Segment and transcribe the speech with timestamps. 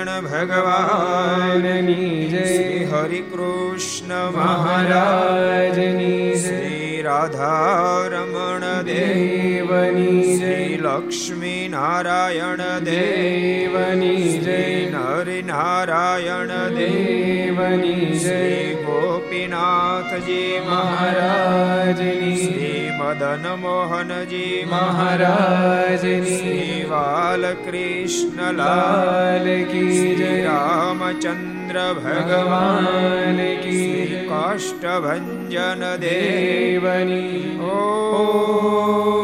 [0.00, 15.44] સ્વામિનારાયણ ભગવાનની જય હરિ કૃષ્ણ મહારાજની શ્રી રાધારમણ દેવની શ્રી લક્ષ્મી નારાયણ દેવની જય નર
[15.44, 26.30] નારાયણ દેવની જય ગોપીનાથજી મહારાજની શ્રી મદન મોહનજી મહારાજની
[26.90, 39.19] શ્રી બાલકૃષ્ણ લાલ કી જય રામચંદ્ર ભગવાન કી કાષ્ટભંજન દેવની ઓ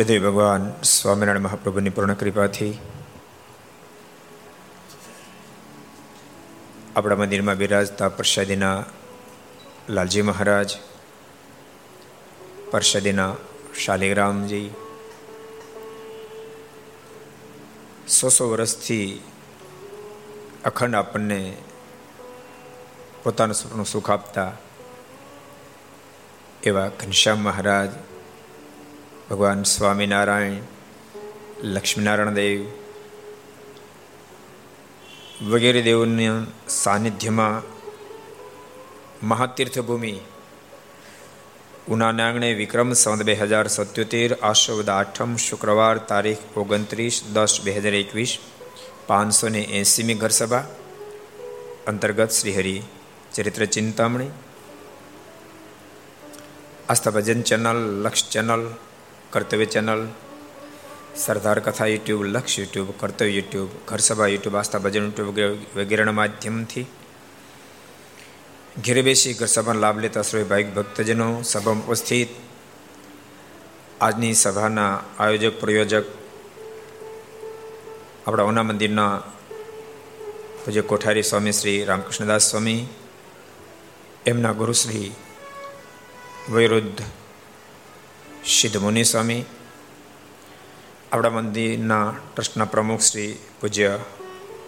[0.00, 2.74] ઈષ્ટદેવ ભગવાન સ્વામિનારાયણ મહાપ્રભુની પૂર્ણ કૃપાથી
[6.96, 8.78] આપણા મંદિરમાં બિરાજતા પ્રસાદીના
[9.88, 10.70] લાલજી મહારાજ
[12.70, 13.32] પરસાદીના
[13.76, 14.68] શાલિગ્રામજી
[18.08, 19.08] સો સો વર્ષથી
[20.64, 21.40] અખંડ આપણને
[23.22, 24.52] પોતાનું સપનું સુખ આપતા
[26.64, 27.92] એવા ઘનશ્યામ મહારાજ
[29.30, 30.54] ભગવાન સ્વામિનારાયણ
[31.66, 32.62] લક્ષ્મીનારાયણ દેવ
[35.50, 36.32] વગેરે દેવોના
[36.76, 37.68] સાનિધ્યમાં
[39.24, 40.14] મહાતીર્થભૂમિ
[41.88, 47.94] ઉનાના આંગણે વિક્રમ સંત બે હજાર સત્યોતેર આશોદ આઠમ શુક્રવાર તારીખ ઓગણત્રીસ દસ બે હજાર
[47.94, 48.34] એકવીસ
[49.08, 50.64] પાંચસો ને એંસીમી ઘરસભા
[51.86, 52.76] અંતર્ગત શ્રીહરિ
[53.32, 54.30] ચરિત્ર ચિંતામણી
[56.88, 58.64] Aastha Bhajan channel Laksh channel
[59.30, 60.08] Kartavya channel,
[61.16, 65.38] Sardar કથા YouTube, Laksh YouTube, Kartavya YouTube, Gharsabha YouTube, Aastha Bhajan YouTube
[65.76, 66.86] વગેરેના માધ્યમથી
[68.84, 72.30] ઘેરે બેસી ઘરસભાનો લાભ લેતા સર્વે ભાઈ ભક્તજનો સભામાં ઉપસ્થિત.
[74.00, 76.06] આજની સભાના આયોજક, પ્રયોજક
[78.26, 79.14] આપણા ઓના મંદિરના
[80.64, 82.80] પૂજ્ય કોઠારી સ્વામી શ્રી રામકૃષ્ણદાસ સ્વામી,
[84.26, 85.10] એમના ગુરુશ્રી
[86.50, 87.02] વૈરુદ્ધ
[88.44, 89.44] સિદ્ધ મુનિ સ્વામી
[91.12, 93.98] આપણા મંદિરના ટ્રસ્ટના પ્રમુખ શ્રી પૂજ્ય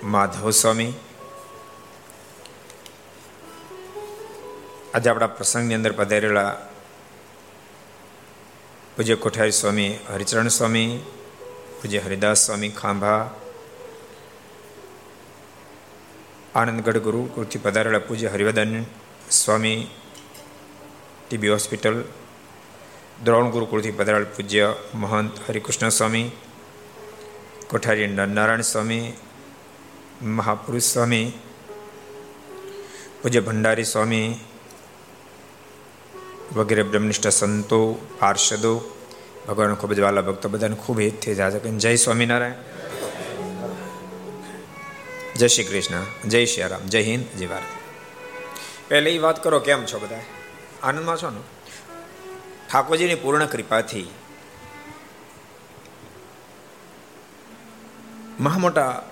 [0.02, 0.92] માધવ સ્વામી
[4.94, 6.52] આજે આપણા પ્રસંગની અંદર પધારેલા
[8.96, 11.00] પૂજ્ય કોઠારી સ્વામી હરિચરણ સ્વામી,
[11.82, 13.30] પૂજ્ય હરિદાસ સ્વામી ખાંભા,
[16.54, 18.84] આનંદગઢ ગુરુકુળથી પધારેલા પૂજ્ય હરિવદન
[19.30, 19.86] સ્વામી,
[21.28, 22.04] ટીબી હોસ્પિટલ
[23.24, 26.30] દ્રોણ ગુરુકુળથી પધારેલા પૂજ્ય મહંત હરિકૃષ્ણ સ્વામી,
[27.70, 29.12] કોઠારી નારાયણ સ્વામી,
[30.22, 31.32] મહાપુરુષ સ્વામી,
[33.22, 34.38] પૂજ્ય ભંડારી સ્વામી,
[36.54, 38.96] વગેરે બ્રહ્મનિષ્ઠ સંતો, પાર્ષદો
[39.48, 42.52] ભગવાન ખૂબ જ વાલા ભક્તો બધાને ખૂબ હિતથી જાજક જય સ્વામિનારાયણ.
[45.34, 46.28] જય શ્રી કૃષ્ણ.
[46.28, 46.86] જય શ્રી રામ.
[46.86, 47.38] જય હિન્દ.
[47.38, 47.62] જય ભારત.
[48.88, 50.20] પહેલે વાત કરો, કેમ છો બધા
[50.82, 51.61] આનંદમાં છો ને?
[52.72, 54.10] ઠાકોરજીની પૂર્ણ કૃપાથી
[58.40, 59.02] મહામોટા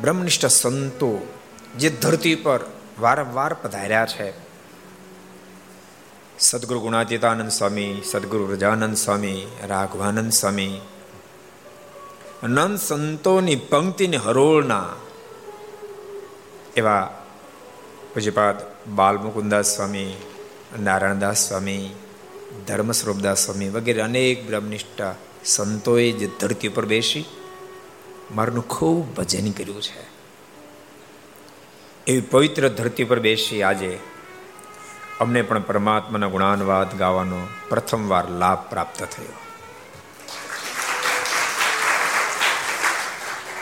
[0.00, 1.26] બ્રહ્મનિષ્ઠ સંતો
[1.78, 2.60] જે ધરતી પર
[3.00, 4.32] વારંવાર પધાર્યા છે.
[6.38, 10.80] સદગુરુ ગુણાતીતાનંદ સ્વામી, સદગુરુ રજાનંદ સ્વામી, રાઘવાનંદ સ્વામી
[12.44, 14.88] નંદ સંતોની પંક્તિની હરોળના
[16.76, 17.24] એવા
[18.14, 18.56] પૂજ્યપાદ
[18.90, 20.16] બાલમુકુદાસ સ્વામી,
[20.80, 21.94] નારાયણદાસ સ્વામી
[22.66, 27.24] ધર્મ સ્વરૂપદાસ સ્વામી વગેરે અનેક બ્રહ્મનિષ્ઠા સંતોએ જે ધરતી ઉપર બેસી
[28.34, 30.06] મારનું ખૂબ ભજન કર્યું છે.
[32.06, 33.98] એવી પવિત્ર ધરતી પર બેસી આજે
[35.20, 39.32] અમને પણ પરમાત્માના ગુણાનવાદ ગાવાનો પ્રથમવાર લાભ પ્રાપ્ત થયો.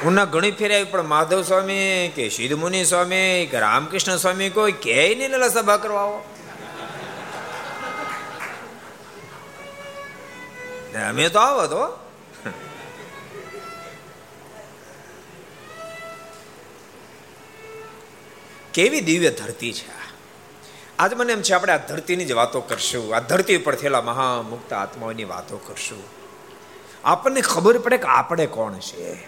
[0.09, 5.15] ઉના ઘણી ફેરાય પણ માધવ સ્વામી કે સિદ્ધ મુનિ સ્વામી કે રામકૃષ્ણ સ્વામી કોઈ કે
[5.19, 6.05] નહીં લલા સભા કરવા
[10.99, 12.05] અમે તો આવો તો.
[18.75, 20.05] કેવી દિવ્ય ધરતી છે
[20.99, 23.17] આજ મને એમ છે આપણે આ ધરતીની જ વાતો કરશું.
[23.17, 26.03] આ ધરતી ઉપર થયેલા મહામુક્ત આત્માઓની વાતો કરશું.
[27.05, 29.27] આપણને ખબર પડે કે આપણે કોણ છે.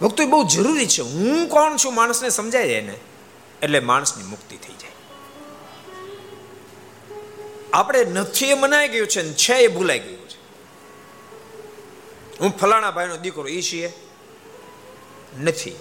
[0.00, 1.02] ભક્તો બહુ જરૂરી છે.
[1.02, 1.94] હું કોણ છું?
[1.94, 2.94] માણસને સમજાય જાય ને.
[3.62, 4.90] એટલે માણસની મુક્તિ થઈ જાય.
[7.72, 10.17] આપણે નથી એ મનાઈ ગયું છે ને છે એ ભૂલાઈ ગયું.
[12.40, 13.92] હું ફલાણા ભાઈનો દીકરો એ છીએ.
[15.40, 15.76] નથી.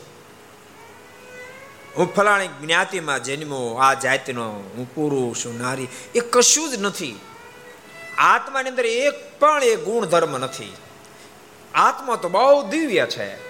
[1.98, 7.20] હું ફલાણી જ્ઞાતિમાં જન્મો, આ જાતિનો હું પુરુષ, હું નારી, એ કશું જ નથી.
[8.18, 10.74] આત્માની અંદર એક પણ એ ગુણધર્મ નથી.
[11.74, 13.48] આત્મા તો બહુ દિવ્ય છે.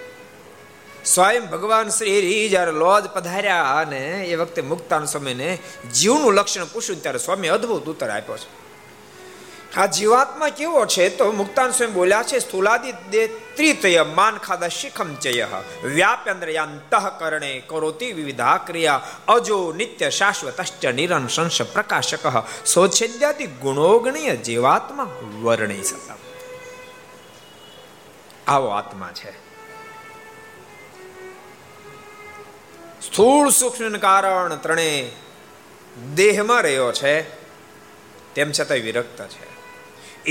[1.04, 5.58] સ્વયં ભગવાન શ્રી જ્યારે લોજ પધાર્યા અને એ વખતે મુક્તાન સમયને
[5.94, 8.67] જીવનું લક્ષણ પૂછ્યું ત્યારે સ્વામી અદ્ભુત ઉત્તર આપ્યો છે.
[9.76, 15.14] આ જીવાત્મા કેવો છે તો મુક્તાન સ્વયં બોલ્યા છે, સ્થુલાદિ દે ત્રિતય માન ખાદા શિખમ
[15.14, 15.46] ચય
[15.84, 16.48] વ્યાપ્યંદ્ર
[17.18, 22.24] કરણે કરોતિ વિવિધા ક્રિયા, અજો નિત્ય શાશ્વતશ્ચ નિરંશંશ પ્રકાશક,
[22.66, 25.08] સોચ્છેદ્યાદિ ગુણોગણીય જીવાત્મા
[25.42, 26.16] વર્ણિ સતા
[28.46, 29.32] આવો આત્મા છે.
[33.02, 35.10] સ્થૂળ સૂક્ષ્મ કારણ ત્રણે
[36.14, 37.22] દેહમાં રહ્યો છે,
[38.34, 39.57] તેમ છતાં વિરક્ત છે.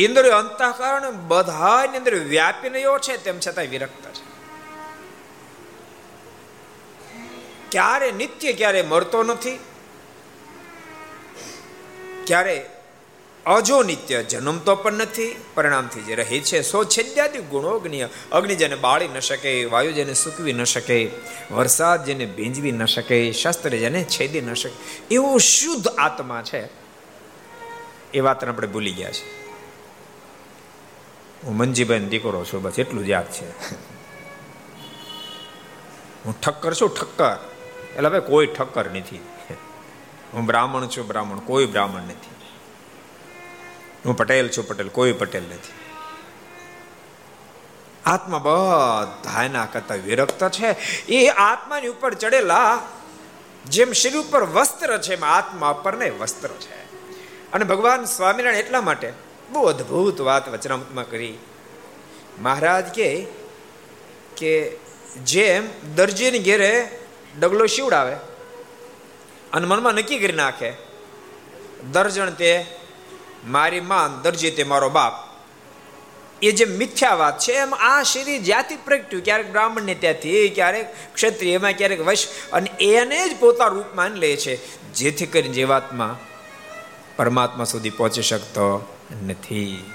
[0.05, 4.23] ઇન્દ્રિયો અંતઃકરણ બધાની અંદર વ્યાપી રહ્યો છે, તેમ છતાં વિરક્ત છે.
[7.71, 9.59] ક્યારે નિત્ય ક્યારે મરતો નથી,
[12.25, 12.69] ક્યારે
[13.45, 19.07] અજો નિત્ય જન્મતો પણ નથી, પરિણામથી જે રહે છે સો છેદ્યાદિ ગુણોગ્નિય અગ્નિ જેને બાળી
[19.07, 21.11] ન શકે, વાયુ જેને સૂકવી ન શકે,
[21.51, 24.75] વરસાદ જેને ભીંજવી ન શકે, શસ્ત્ર જેને છેદી ન શકે,
[25.11, 26.61] એવો શુદ્ધ આત્મા છે,
[28.13, 29.46] એ વાતને આપણે ભૂલી ગયા છે.
[31.43, 33.49] હું મનજીભાઈ દીકરો છું, બસ એટલું જ યાદ છે.
[36.25, 37.51] હું ઠક્કર છું, ઠક્કર.
[37.97, 39.21] એટલે ભાઈ કોઈ ઠક્કર નથી.
[40.33, 42.35] હું બ્રાહ્મણ છું, બ્રાહ્મણ, કોઈ બ્રાહ્મણ નથી.
[44.05, 45.73] હું પટેલ છું, પટેલ, કોઈ પટેલ નથી.
[48.05, 50.67] આત્મા બધા એના કરતા વિરક્ત છે.
[51.05, 52.81] એ આત્માની ઉપર ચડેલા
[53.65, 56.87] જેમ શરીર ઉપર વસ્ત્ર છે, એમ આત્મા પર ને વસ્ત્ર છે.
[57.51, 61.35] અને ભગવાન સ્વામિનારાયણ એટલા માટે બહુ અદ્ભુત વાત વચનામતમાં કરી
[62.39, 63.09] મહારાજ કે
[64.37, 64.53] કે
[65.25, 65.63] જેમ
[65.95, 66.73] દરજીની ઘેરે
[67.35, 68.15] ડગલો શીવડાવે
[69.51, 70.69] અને મનમાં નક્કી કરી નાખે
[71.85, 72.51] દર્જણ તે
[73.47, 75.15] મારી માં દરજી તે મારો બાપ
[76.41, 81.55] એ જે મિથ્યા વાત છે એમ આ શરીર જ્યાંથી પ્રગટ્યું ક્યારેક બ્રાહ્મણને ત્યાંથી ક્યારેક ક્ષત્રિય
[81.55, 84.53] એમાં ક્યારેક વશ અને એને જ પોતા રૂપમાં લે છે
[84.93, 86.13] જેથી કરીને જીવાત્મા
[87.17, 88.67] પરમાત્મા સુધી પહોંચી શકતો
[89.13, 89.91] નથી.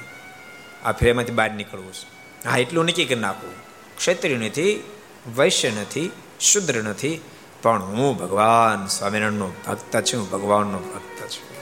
[0.84, 2.22] આ ફેરમાંથી બહાર નીકળવું છે.
[2.48, 3.54] હા, એટલું નક્કી કરી નાખવું.
[3.96, 4.90] ક્ષત્રિય નથી,
[5.36, 7.20] વૈશ્ય નથી, શુદ્ર નથી,
[7.62, 11.52] પણ હું ભગવાન સ્વામિનારાયણનો ભક્ત છું ભગવાનનો ભક્ત છું.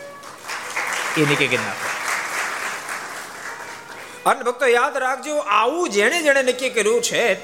[1.16, 1.90] એ નક્કી કરી નાખો
[4.30, 7.34] અને ભક્તો, યાદ રાખજો, આવું જેણે જેણે નક્કી કર્યું છે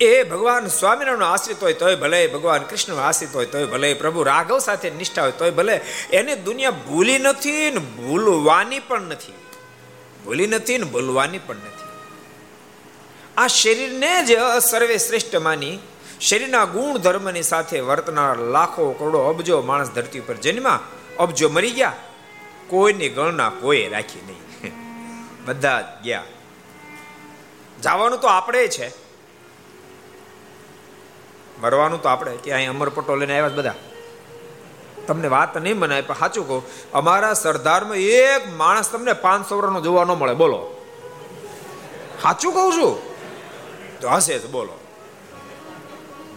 [0.00, 4.58] એ ભગવાન સ્વામિનારાયણ આશ્રિત હોય તોય ભલે ભગવાન કૃષ્ણ આશ્રિત હોય તોય ભલે પ્રભુ રાઘવ
[4.58, 5.80] સાથે નિષ્ઠા હોય તોય ભલે,
[6.12, 9.32] એને દુનિયા ભૂલી નથી ને ભૂલવાની પણ નથી.
[10.24, 11.88] ભૂલી નથી ને ભૂલવાની પણ નથી.
[13.36, 14.32] આ શરીરને જ
[14.70, 15.78] સર્વે શ્રેષ્ઠ માની,
[16.20, 20.80] શરીરના ગુણ ધર્મની સાથે વર્તનાર લાખો, કરોડો અબજો માણસ ધરતી ઉપર જન્મા
[21.18, 21.92] અબજો મરી ગયા.
[22.66, 24.72] કોઈની ગણના કોઈ રાખી નહીં.
[25.44, 26.24] બધા ગયા.
[27.82, 29.07] જવાનું તો આપણે છે.
[31.60, 33.74] મરવાનું તો આપણે, કે અહીં અમરપટ્ટો લઈને આવ્યા બધા.
[35.06, 36.62] તમને વાત નહીં મનાય, પણ સાચું કહું,
[36.92, 40.84] અમારા સરદારમાં એક માણસ તમને પાંચસો વર્ષનો જોવા ન મળે, બોલો.
[42.22, 42.94] સાચું કહું છું?
[44.00, 44.72] તો હશે જ, બોલો.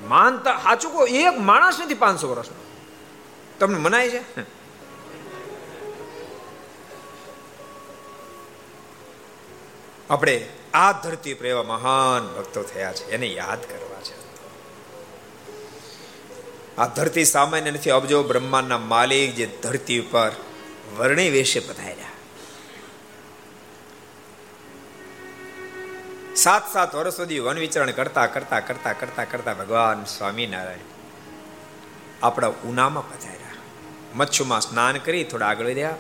[0.08, 2.64] માનતા, સાચું કહું, એક માણસ નથી પાંચસો વર્ષનો.
[3.60, 4.42] તમને મનાય છે?
[10.10, 13.91] આપણે આ ધરતી પર એવા મહાન ભક્તો થયા છે, એને યાદ કરવા છે
[16.82, 17.90] આ ધરતી સામાન્ય નથી.
[17.90, 20.32] અબજો બ્રહ્માંડના માલિક જે ધરતી ઉપર
[20.98, 21.96] વર્ણિ વેશે પધાર્યા.
[26.36, 30.78] સાત સાત વર્ષ સુધી વન વિચરણ કરતા કરતા કરતા કરતા કરતા ભગવાન સ્વામિનારાયણ
[32.24, 33.38] આપણા ઉનામાં પધાર્યા.
[34.16, 35.96] મચ્છુમાં સ્નાન કરી થોડા આગળ વધ્યા.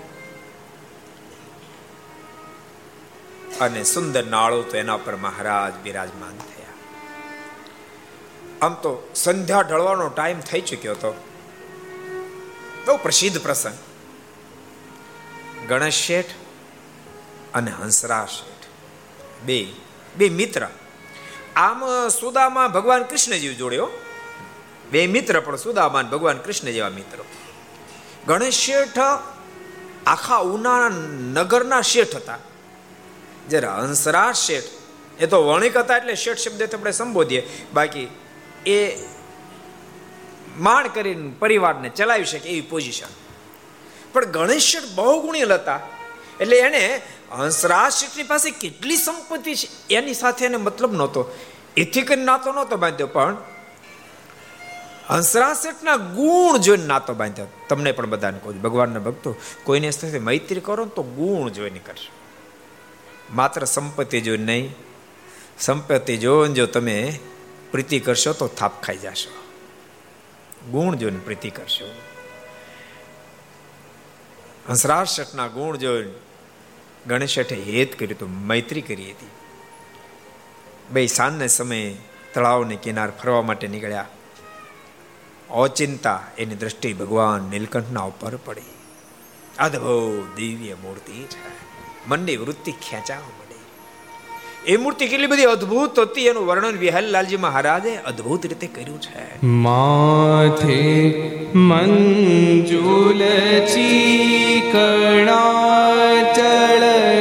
[3.61, 6.60] અને સુંદર નાળો તો એના પર મહારાજ બિરાજમાન થયા.
[8.61, 11.27] આમ તો સંધ્યા ઢળવાનો ટાઈમ થઈ ચૂક્યો હતો
[12.85, 13.73] બહુ પ્રસિદ્ધ પ્રસંગ.
[15.69, 16.25] ગણેશ શેઠ
[17.53, 18.65] અને હંસરા શેઠ.
[19.43, 19.67] બે
[20.15, 20.67] બે મિત્ર.
[21.55, 23.89] આમ સુદામાં ભગવાન કૃષ્ણજી જોડ્યો
[24.91, 27.25] બે મિત્ર પણ સુદામાન ભગવાન કૃષ્ણ જેવા મિત્રો.
[28.27, 28.99] ગણેશ શેઠ
[30.07, 30.89] આખા ઉના
[31.33, 32.37] નગરના શેઠ હતા.
[33.49, 34.63] જ્યારે હંસરા શેઠ.
[35.19, 37.65] એ તો વણિક હતા એટલે શેઠ શબ્દ આપણે સંબોધીએ.
[37.73, 38.07] બાકી
[38.65, 38.77] એ
[40.57, 43.13] માણ કરીને પરિવારને ચલાવી શકે એવી પોઝિશન
[44.13, 45.79] પણ ગણેશ બહુ ગુણેલ હતા
[46.39, 51.21] એટલે એને હંસરાજ શેઠની પાસે કેટલી સંપત્તિ છે, એની સાથે એને મતલબ નહોતો.
[51.77, 53.37] એથી કરીને નાતો નહોતો બાંધ્યો, પણ
[55.09, 57.47] હંસરાજ શેઠના ગુણ જોઈને નાતો બાંધ્યો.
[57.69, 62.11] તમને પણ બધાને કહું ભગવાનના ભક્તો, કોઈને સાથે મૈત્રી કરો તો ગુણ જોઈને કરશો
[63.33, 64.75] માત્ર સંપત્તિ જોઈને નહીં,
[65.59, 67.19] સંપત્તિ જોઈને જો તમે
[67.71, 69.41] પ્રીતિ કરશો તો થાપ ખાઈ જશો.
[70.71, 71.85] ગુણ જોઈને પ્રીતિ કરશો.
[74.69, 76.13] હંસરાજ શેઠના ગુણ જોઈને
[77.07, 79.29] ગણેશ શેઠે હેત કર્યું હતું, મૈત્રી કરી હતી.
[80.91, 81.95] બે સાંજના સમયે
[82.33, 84.07] તળાવને કિનાર ફરવા માટે નીકળ્યા.
[85.49, 88.61] અચિંતા એની દ્રષ્ટિ ભગવાન નીલકંઠના ઉપર પડી.
[89.59, 91.61] અદભુત દિવ્ય મૂર્તિ છે.
[92.07, 93.40] મનની વૃત્તિ ખેંચાવા
[94.67, 99.45] એ મૂર્તિ કેટલી બધી અદ્ભુત હતી, એનું વર્ણન વિહલલાલજી મહારાજે અદ્ભુત રીતે કર્યું છે.
[99.45, 100.81] માથે
[101.55, 103.21] મંજુલ
[103.65, 105.03] ચીકણા
[106.33, 107.20] ચળકતા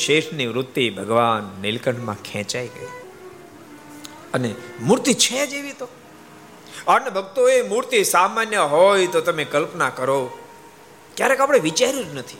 [0.00, 2.86] શેષની વૃત્તિ ભગવાન નીલકંઠમાં ખેંચાઈ ગઈ.
[4.34, 5.88] અને મૂર્તિ છે જ એવી તો.
[6.88, 10.38] અને ભક્તો એ મૂર્તિ સામાન્ય હોય તો તમે કલ્પના કરો.
[11.16, 12.36] ક્યારેક આપણે વિચાર્યું જ નથી.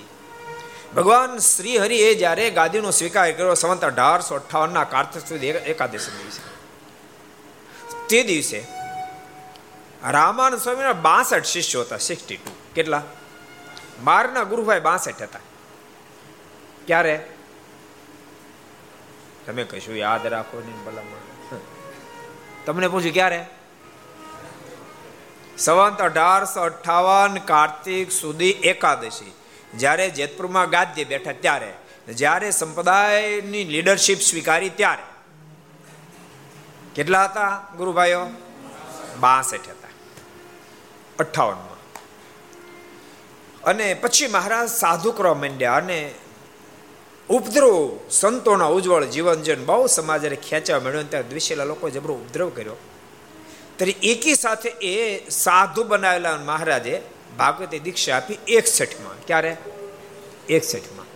[0.97, 6.51] ભગવાન શ્રી હરિએ જ્યારે ગાદીનો સ્વીકાર કર્યો સંવંત અઢારસો અઠાવનના કાર્તિક સુધી એકાદશી દિવસે.
[8.09, 8.65] તે દિવસે
[10.11, 13.03] રામાનંદ સ્વામીના બાસઠ શિષ્યો હતા સિક્સટી ટુ કેટલા?
[14.05, 15.39] બારના ગુરુભાઈ બાસઠ હતા.
[16.87, 17.27] ક્યારે?
[19.51, 21.59] તમે કશું યાદ રાખો ને ભલામણ.
[22.67, 23.47] તમને પૂછ્યું ક્યારે?
[25.59, 29.33] સંવંત અઢારસો અઠાવન કાર્તિક સુધી એકાદશી.
[29.75, 31.73] જ્યારે જેતપુરમાં ગાદ્ય બેઠા ત્યારે,
[32.09, 35.03] જ્યારે સંપ્રદાયની લીડરશિપ સ્વીકારી ત્યારે.
[36.95, 38.27] કેટલા હતા ગુરુભાઈઓ?
[39.21, 39.89] બાસઠ હતા.
[41.19, 41.71] અઠાવનમાં
[43.63, 46.15] અને પછી મહારાજ સાધુ કરવા માંડ્યા અને
[47.31, 52.77] ઉપદ્રવ સંતોના ઉજ્જવળ જીવન જન બહુ સમાજને ખેંચવા મળ્યો ત્યારે દ્વિશેલા લોકો જબરો ઉપદ્રવ કર્યો.
[53.77, 57.03] ત્યારે એકી સાથે એ સાધુ બનાવેલા મહારાજે
[57.39, 59.27] ભાગવતે દીક્ષા આપી એકસઠમાં.
[59.27, 59.57] ક્યારે?
[60.49, 61.07] એકસઠમાં.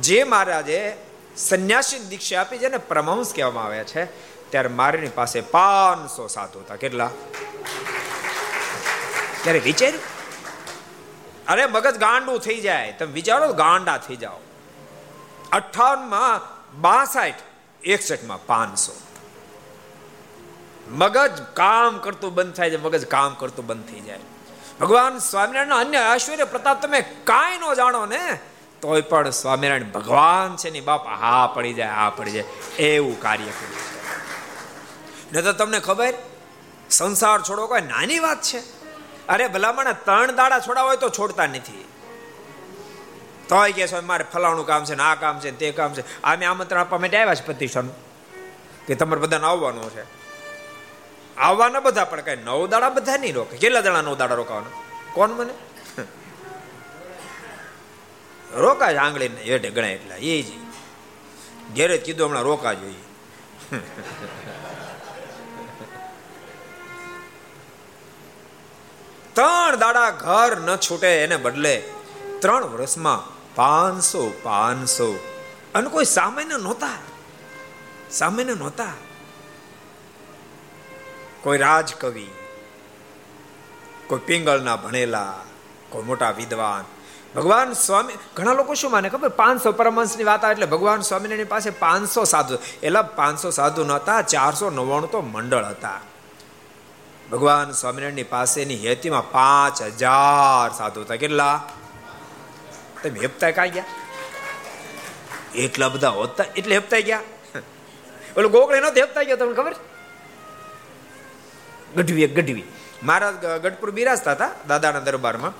[0.00, 0.96] જે મહારાજે
[1.36, 4.04] સંન્યાસી દીક્ષા આપી જેને પ્રમહંસ કહેવામાં આવે છે,
[4.50, 6.76] ત્યારે મારીની પાસે પાંચસો સાધુ હતા.
[6.76, 7.10] કેટલા?
[9.42, 10.02] ત્યારે વિચાર્યું?
[11.48, 12.92] અરે મગજ ગાંડું થઈ જાય.
[12.92, 14.36] તમે વિચારો, ગાંડા થઈ જાઓ.
[15.52, 16.40] અઠાવનમાં
[16.80, 17.40] બાસઠ,
[17.84, 18.92] એકસઠમાં પાંચસો.
[20.90, 24.18] મગજ કામ કરતું બંધ થાય છે, મગજ કામ કરતું બંધ થઈ જાય.
[24.80, 28.38] ભગવાન સ્વામિનારાયણ અન્ય ઐશ્વર્ય પ્રતાપ તમે કાંઈ ન જાણો ને,
[28.82, 32.44] તોય પણ સ્વામિનારાયણ ભગવાન છે ને, બાપ હા પડી જાય હા પડી જાય,
[32.78, 33.88] એવું કાર્ય કર્યું
[35.32, 36.14] ને તો તમને ખબર,
[36.90, 38.60] સંસાર છોડો કોઈ નાની વાત છે?
[39.28, 41.84] અરે ભલામણ, ત્રણ દાડા હોય તો છોડતા નથી.
[43.50, 46.02] તોય કે છે, મારે ફલાણું કામ છે ને આ કામ છે તે કામ છે.
[46.22, 47.96] અમે આમંત્રણ આપવા માટે આવ્યા છે પ્રતિષ્ઠાનું
[48.86, 50.04] કે તમારે બધાને આવવાનું છે.
[51.36, 53.56] આવવાના બધા, પણ કઈ નવ દાડા બધા નહીં રોકે.
[53.56, 54.74] કેટલા દાડા નવ દાડા રોકાવાના?
[55.14, 55.54] કોણ મને?
[58.98, 60.16] આંગળી હેઠે ગણાય એટલા.
[60.16, 60.48] એ જ.
[61.76, 63.04] ઘેરે કીધું હમણાં રોકા જોઈએ
[69.34, 71.74] ત્રણ દાડા ઘર ન છૂટે એને બદલે
[72.40, 75.18] ત્રણ વર્ષમાં પાંચસો પાંચસો.
[75.74, 76.88] અને કોઈ સામાન્ય નહોતા.
[78.10, 78.92] સામાન્ય નહોતા.
[81.42, 82.26] કોઈ રાજકવિ,
[84.06, 85.34] કોઈ પિંગળના ભણેલા,
[85.88, 86.84] કોઈ મોટા વિદ્વાન.
[87.40, 89.28] ભગવાન સ્વામી, ઘણા લોકો શું માને ખબર?
[89.28, 92.58] પાંચસો પરમહંસની વાત આવે એટલે ભગવાન સ્વામિનારાયણ પાસે પાંચસો સાધુ.
[92.82, 96.00] એટલે પાંચસો સાધુ નહોતા, ચારસો નવ્વાણું તો મંડળ હતા.
[97.32, 101.16] ભગવાન સ્વામિનારાયણની પાસેની હેતીમાં પાંચ હજાર સાધુ હતા.
[101.16, 101.68] કેટલા?
[103.02, 103.84] તમે હેપતા કાંઈ ગયા?
[105.54, 107.20] એટલા બધા હોતા એટલે હેપતા ગયા?
[108.36, 109.74] ઓલું ગોકળે નતો હેપતા ગયો તમને ખબર?
[111.96, 112.64] ગઢવી ગઢવી.
[113.02, 115.50] મહારાજ ગઢપુર બિરાજતા હતા દાદાના દરબારમાં.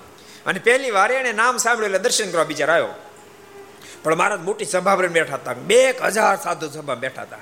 [0.46, 2.88] અને પહેલી વાર એને નામ સાંભળ્યું એટલે દર્શન કરવા બિચાર આવ્યો.
[4.03, 5.53] પણ મહારાજ મોટી સભા બેઠા હતા.
[5.53, 7.37] બે હજાર સાધુ સભા બેઠા હતા.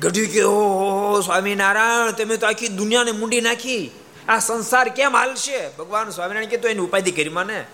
[0.00, 3.90] ગઢવી કે ઓ સ્વામિનારાયણ, તમે તો આખી દુનિયાને મૂંડી નાખી.
[4.28, 5.68] આ સંસાર કેમ હાલશે?
[5.68, 7.64] ભગવાન સ્વામિનારાયણ કે, તો એની ઉપાધિ કરી માને.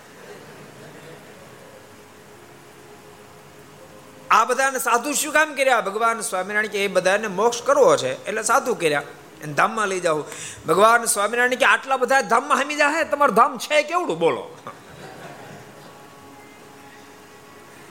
[4.30, 5.80] આ બધાને સાધુ શું કામ કર્યા?
[5.80, 9.02] ભગવાન સ્વામિનારાયણ કે એ બધાને મોક્ષ કરવો છે, એટલે સાધુ કર્યા.
[9.42, 10.24] એને ધામમાં લઈ જાઓ.
[10.68, 14.18] ભગવાન સ્વામિનારાયણ કે આટલા બધા ધામમાં હમી જાય તમારું ધામ છે કેવડું?
[14.18, 14.56] બોલો.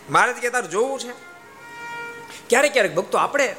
[0.10, 1.12] મારે કે તાર જોવું છે.
[2.49, 3.56] ક્યારેક ક્યારેક ભક્તો આપણે,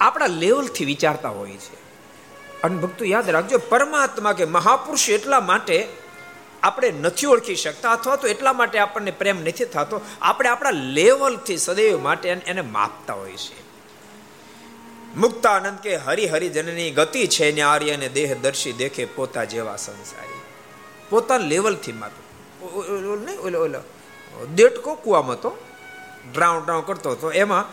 [0.00, 1.74] આપણા લેવલથી વિચારતા હોય છે.
[2.62, 5.88] અને ભક્તો યાદ રાખજો, પરમાત્મા કે મહાપુરુષ એટલા માટે
[6.62, 10.00] આપણે નથી ઓળખી શકતા અથવા તો એટલા માટે આપણને પ્રેમ નથી થતો.
[10.22, 13.66] આપણે આપણા લેવલથી સદૈવ માટે એને માપતા હોય છે
[15.16, 20.40] મુક્તાનંદ કે હરિહરિજનની ગતિ છે ને આર્યને દેહ દર્શી દેખે પોતા જેવા સંસારી.
[21.10, 22.10] પોતા લેવલથી માપ.
[23.24, 23.80] નહીં, ઓલો ઓલો.
[24.54, 25.52] દેટકો કુવામાં તો?
[26.34, 27.32] ડ્રાઉન ડ્રાઉન કરતો હતો.
[27.32, 27.64] એમાં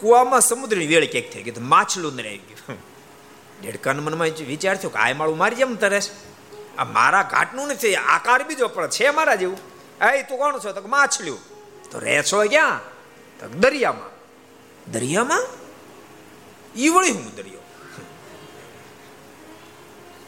[0.00, 1.52] કુવામાં સમુદ્રની વેળ ક્યાંક થઈ ગઈ.
[1.60, 2.78] માછલું ને આવી ગયું.
[3.62, 6.10] દેડકાના મનમાં વિચાર થયો કે આ માળું મારી જેમ તરસ
[6.78, 9.58] આ મારા ઘાટનું નથી આકાર બીજો પણ છે મારા જેવું.
[10.04, 10.72] એ, તું કોણ છો?
[10.72, 11.38] તો માછલ્યું
[11.90, 12.80] તો રહે છો ક્યાં?
[13.40, 14.16] તો દરિયામાં.
[14.92, 15.46] દરિયામાં?
[16.76, 17.58] ઈવળી વળી હું દરિયો.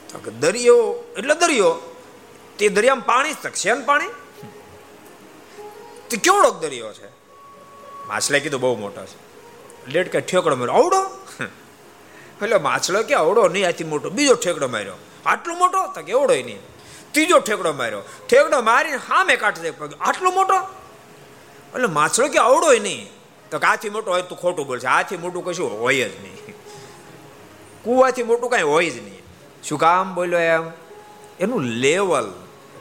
[0.08, 1.96] તો કે દરિયો, એટલે દરિયો.
[2.58, 4.08] તે દરિયામાં પાણી જ છે ને પાણી?
[6.10, 7.08] તે કેવડો દરિયો છે?
[8.06, 9.28] માછલે કીધું બહુ મોટો છે.
[9.90, 11.26] લેટ કે ઠેકડો મેળો આવડો?
[12.42, 14.10] એટલે માછલો કે આવડો, નહીં આથી મોટો.
[14.10, 14.94] બીજો ઠેકડો માર્યો.
[15.28, 15.86] આટલો મોટો?
[15.86, 16.58] તો કેવડો નહીં
[17.12, 18.02] ત્રીજો ઠેકડો માર્યો.
[18.30, 20.54] ઠેકડો મારીને સામે કાઢી દે આટલો મોટો?
[21.74, 23.10] એટલે માછડો કે આવડો નહીં.
[23.50, 24.86] તો કાથી મોટો હોય તો ખોટું બોલશે.
[24.86, 26.54] આથી મોટું કશું હોય જ નહીં.
[27.82, 29.22] કુવાથી મોટું કાંઈ હોય જ નહીં.
[29.64, 30.70] શું કામ બોલ્યો એમ?
[31.40, 32.32] એનું લેવલ,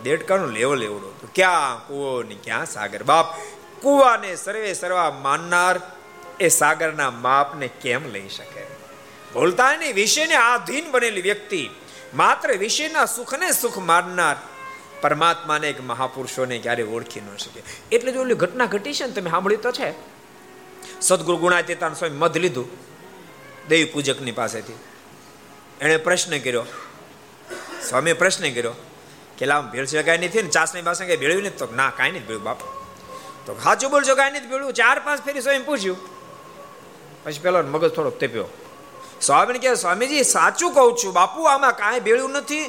[0.03, 1.33] દેડકાનું લેવલ એવડું હતું.
[1.33, 3.03] ક્યાં કુવો ને ક્યાં સાગર?
[3.03, 3.25] બાપ,
[3.81, 5.81] કુવાને સર્વે સર્વા માનનાર
[6.39, 8.63] એ સાગરના માપને કેમ લઈ શકે?
[9.33, 9.95] બોલતા નહીં.
[9.95, 11.69] વિષયને આધીન બનેલી વ્યક્તિ
[12.13, 14.35] માત્ર વિષયના સુખને સુખ માનનાર
[15.01, 17.61] પરમાત્માને એક મહાપુરુષોને ક્યારે ઓળખી ન શકે.
[17.91, 19.93] એટલે જો ઓલી ઘટના ઘટી છે ને તમે સાંભળ્યું તો છે.
[21.01, 22.69] સદગુરુ ગુણાતીતાન સ્વામી મધ લીધું
[23.67, 24.73] દેવી પૂજકની પાસેથી.
[25.81, 26.65] એણે પ્રશ્ન કર્યો.
[27.89, 28.73] સ્વામીએ પ્રશ્ન કર્યો
[29.37, 31.57] કે લામ ભેળસેળ કાંઈ નથી ને ચાસની પાસે કઈ ભેળ્યું નથી?
[31.57, 32.59] તો ના, કાંઈ નથી ભેળ્યું બાપ.
[33.45, 34.73] તો સાચું બોલશો કાંઈ નથી ભેળ્યું.
[34.73, 35.97] ચાર પાંચ ફેરી સ્વામી પૂછ્યું.
[37.23, 38.45] પછી પેલો મગજ થોડો તેપ્યો.
[39.21, 41.13] સ્વામીને કહે, સ્વામીજી, સાચું કહું છું.
[41.13, 42.65] બાપુ, આમાં કાંઈ ભેળ્યું નથી.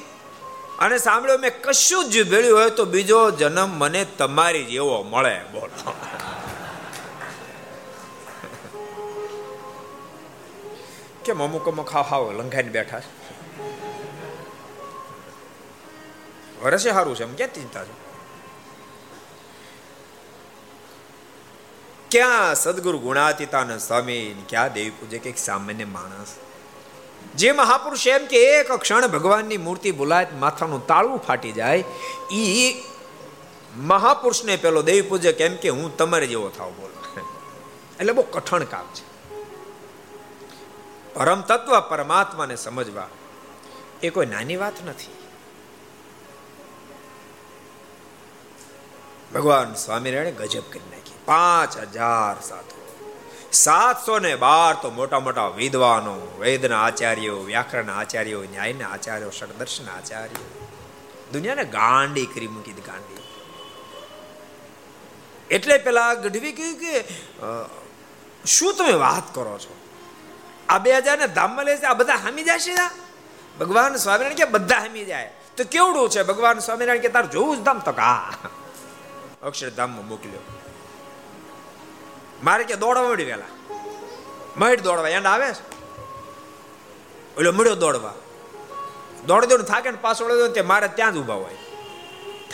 [0.78, 5.40] અને સાંભળ્યું, મેં કશું જ ભેળ્યું હોય તો બીજો જન્મ મને તમારી જેવો મળે.
[5.52, 5.92] બોલો.
[11.24, 13.00] કેમ અમુક અમુક હાવ હાવ લંઘાઈને બેઠા
[16.62, 18.07] વરસે સારું છે એમ ક્યાં ચિંતા છે?
[22.10, 26.34] ક્યાં સદગુરુ ગુણાતીતાનંદ સ્વામી ક્યાં દેવી પૂજે કે સામાન્ય માણસ?
[27.34, 31.84] જે મહાપુરુષ એમ કે એક ક્ષણ ભગવાનની મૂર્તિ બોલાય માથાનું તાળું ફાટી જાય,
[32.32, 32.74] ઈ
[33.76, 37.20] મહાપુરુષને પેલો દેવી પૂજક કેમ કે હું તમારે જેવો થાવ બોલ.
[38.00, 39.06] એટલે બહુ કઠણ કામ છે.
[41.14, 43.08] પરમ તત્વ પરમાત્માને સમજવા
[44.02, 45.12] એ કોઈ નાની વાત નથી.
[49.34, 52.76] ભગવાન સ્વામિનારાયણ ગજબ કરી નાખી પાંચ હજાર સાધુ.
[53.64, 60.46] સાતસો ને બાર તો મોટા મોટા વિદ્વાનો, વેદના આચાર્યો, વ્યાકરણ આચાર્યો, ન્યાયના આચાર્યો, ષડદર્શન આચાર્યો.
[61.32, 63.24] દુનિયાને ગાંડી કરી મૂકી ગાંડી.
[65.50, 66.94] એટલે પેલા ગઢવી કહ્યું કે
[68.44, 69.74] શું તમે વાત કરો છો?
[70.68, 72.74] આ બે હજાર ને ધામમાં લે છે, આ બધા હામી જશે
[73.60, 75.30] ભગવાન સ્વામિનારાયણ કે બધા હામી જાય?
[75.56, 76.22] તો કેવડું છે?
[76.30, 78.20] ભગવાન સ્વામિનારાયણ કે તાર જોવું જ ધામ તો કા?
[79.48, 80.44] અક્ષરધામમાં મોકલ્યો.
[82.44, 83.44] મારે કે દોડવા મળી વેલા.
[84.56, 85.78] મહેડ દોડવા એન્ડ આવે છે?
[87.38, 88.14] ઓલો મળ્યો દોડવા.
[89.26, 91.54] દોડ દોડ થાકે ને પાછો વળ્યો તે મારે ત્યાં જ ઊભા હોય.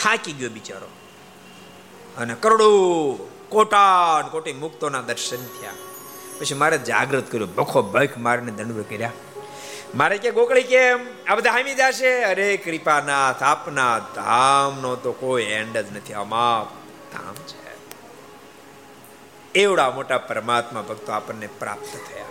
[0.02, 0.86] થાકી ગયો બિચારો.
[2.18, 2.66] અને કરોડો
[3.48, 5.70] કોટાન કોટી મુક્તોના દર્શન થયા.
[6.40, 9.12] પછી મારે જાગૃત કર્યું બખો ભખ મારીને દંડ કર્યા.
[9.94, 11.06] મારે કે, ગોકળી કેમ?
[11.28, 12.24] આ બધા હામી જશે?
[12.24, 16.12] અરે કૃપાનાથ, આપના ધામનો તો કોઈ એન્ડ જ નથી.
[16.12, 16.66] અમાપ
[17.12, 17.63] ધામ છે.
[19.54, 22.24] એવડા મોટા પરમાત્મા ભક્તો આપણને પ્રાપ્ત થયા.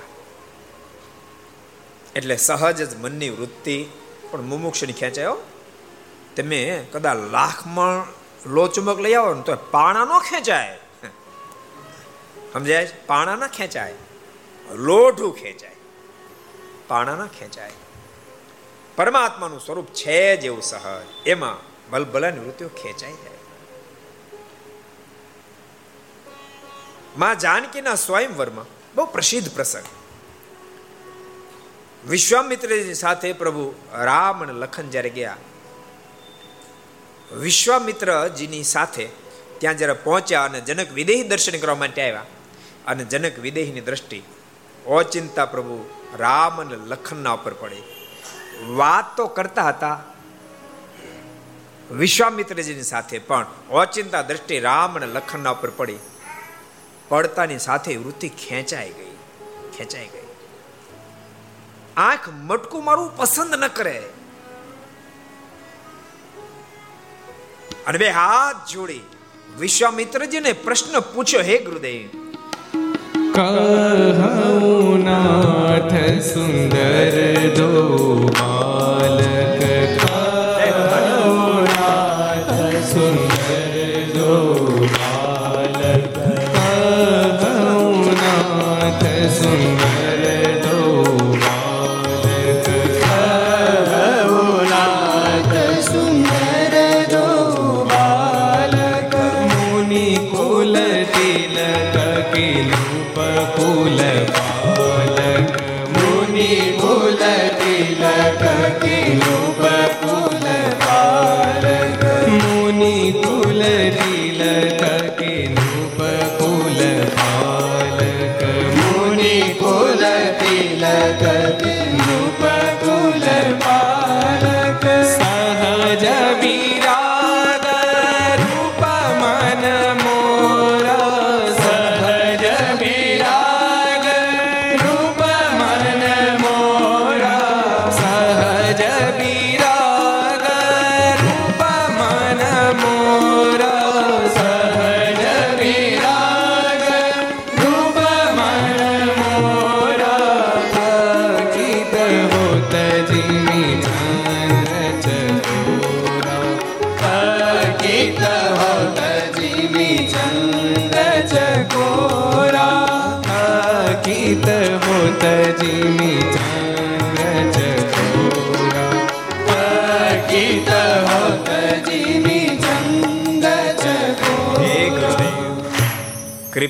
[2.16, 3.86] એટલે સહજ જ મનની વૃત્તિ
[4.32, 5.38] પણ મુમુક્ષની ખેંચાયો
[6.36, 8.06] તમે કદાચ લાખમાં
[8.50, 10.80] લો લઈ આવો ને તો પાણા નો ખેંચાય.
[12.54, 13.94] સમજાય પાણા ના ખેંચાય.
[14.76, 15.76] લોઢું ખેંચાય.
[16.88, 17.72] પાણા ના ખેંચાય.
[18.96, 21.28] પરમાત્માનું સ્વરૂપ છે જેવું સહજ.
[21.28, 21.58] એમાં
[21.92, 23.12] ભલભલાની વૃત્તિઓ ખેંચાઈ
[27.18, 29.88] માં જાનકીના સ્વયંવરમાં બહુ પ્રસિદ્ધ પ્રસંગ.
[32.04, 33.66] વિશ્વામિત્રજી સાથે પ્રભુ
[34.04, 35.38] રામ અને લખન જ્યારે ગયા,
[37.42, 39.06] વિશ્વામિત્રજીની સાથે
[39.60, 42.30] ત્યાં જ્યારે પહોંચ્યા અને જનક વિદેહી દર્શન કરવા માટે આવ્યા,
[42.88, 44.20] અને જનક વિદેહીની દ્રષ્ટિ
[44.98, 45.78] ઓચિંતા પ્રભુ
[46.18, 47.84] રામ અને લખનના ઉપર પડી.
[48.80, 49.98] વાત તો કરતા હતા
[51.92, 53.46] વિશ્વામિત્રજીની સાથે, પણ
[53.82, 56.00] ઓચિંતા દ્રષ્ટિ રામ અને લખનના ઉપર પડી.
[57.14, 59.16] પડતાની સાથે વૃત્તિ ખેંચાઈ ગઈ
[59.78, 60.28] ખેંચાઈ ગઈ.
[61.98, 63.98] આંખ મટકું મારું પસંદ ન કરે.
[67.88, 69.04] અને બે હાથ જોડી
[69.60, 72.04] વિશ્વામિત્રજીને પ્રશ્ન પૂછ્યો, હે ગુરુદેવ
[73.36, 75.96] કહું નાથ
[76.32, 77.16] સુંદર
[77.58, 77.70] દો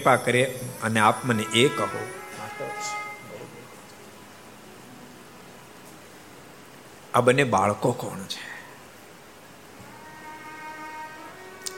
[0.03, 2.07] કૃપા કરે અને આપ મને એ કહો.
[7.13, 8.45] આ બંને બાળકો કોણ છે?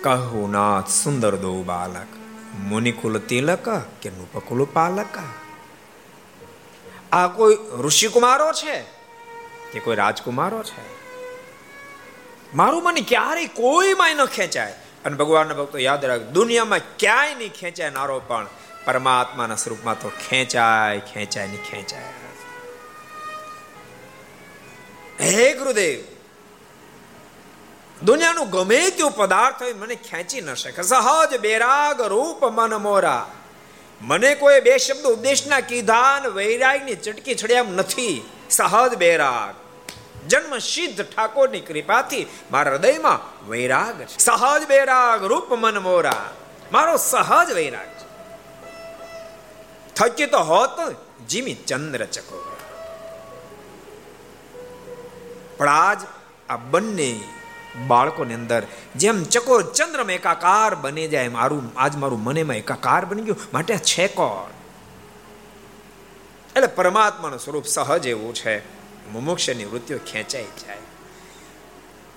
[0.01, 2.07] કહું નાથ સુંદર દો બાલક.
[2.59, 3.69] મુનિકુલ તિલક
[4.01, 5.19] કે નુપકુલ પાલક?
[7.11, 8.81] આ કોઈ ઋષિકુમારો છે
[9.71, 10.85] કે કોઈ રાજકુમારો છે?
[12.55, 14.85] મારું મને ક્યારેય કોઈમાં ન ખેંચાય.
[15.05, 18.47] અને ભગવાનના ભક્તો યાદ રાખ દુનિયામાં ક્યાંય નહીં ખેંચાય નારો, પણ
[18.85, 22.09] પરમાત્માના સ્વરૂપમાં તો ખેંચાય ખેંચાય ને ખેંચાય.
[25.19, 25.99] હે ગુરુદેવ,
[28.03, 30.81] દુનિયાનું ગમે તેવું પદાર્થ હોય મને ખેંચી ન શકે.
[30.81, 33.25] સહજ બેરાગ રૂપ મન મોરા.
[34.01, 38.17] મને કોઈ બે શબ્દ ઉપદેશના કીધા વૈરાગની ચટકી છડ્યા નથી.
[38.49, 39.55] સહજ બેરાગ.
[40.27, 44.17] જન્મ સિદ્ધ ઠાકોરની કૃપાથી મારા હૃદયમાં વૈરાગ છે.
[44.17, 46.33] સહજ વૈરાગ રૂપ મન મોરા.
[46.71, 48.05] મારો સહજ વૈરાગ છે.
[49.93, 50.95] થકી તો હોત
[51.29, 52.51] જીમી ચંદ્ર ચકો.
[55.57, 55.99] પણ આજ
[56.49, 57.19] આ બંને
[57.88, 58.63] બાળકોની અંદર
[58.95, 64.07] જેમ ચકોર ચંદ્રમાં એકાકાર બની જાય, મારું, આજ મારું મનેમાં એકાકાર બની ગયું, માટે છે
[64.07, 64.51] કોણ?
[66.55, 68.74] એટલે પરમાત્માનું સ્વરૂપ સહજ એવું છે.
[69.11, 70.77] મુમુક્ષની વૃત્તિઓ ખેંચાઈ જાય.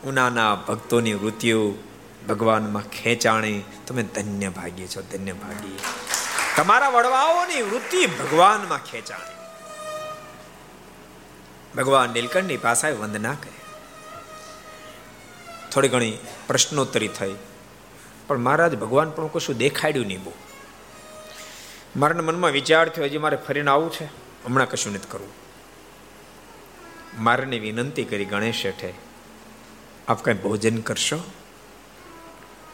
[0.04, 1.74] ઉનાના ભક્તોની વૃત્તિઓ
[2.28, 3.64] ભગવાનમાં ખેંચાણી.
[3.86, 5.78] તમે ધન્ય ભાગી છો, ધન્ય ભાગી.
[6.56, 9.38] તમારા વડવાઓની વૃત્તિ ભગવાનમાં ખેંચાણી.
[11.76, 13.60] ભગવાન નીલકંઠની પાસે વંદના કરી.
[15.72, 17.34] થોડી ઘણી પ્રશ્નોત્તરી થઈ.
[18.26, 20.32] પણ મહારાજ, ભગવાન પણ કશું દેખાડ્યું નહીં બહુ.
[21.96, 24.04] મારા મનમાં વિચાર થયો, હજી મારે ફરીને આવવું છે?
[24.44, 25.47] હમણાં કશું નથી કરવું.
[27.18, 28.94] મારને વિનંતી કરી, ગણેશ શેઠે
[30.08, 31.18] આપ કઈ ભોજન કરશો?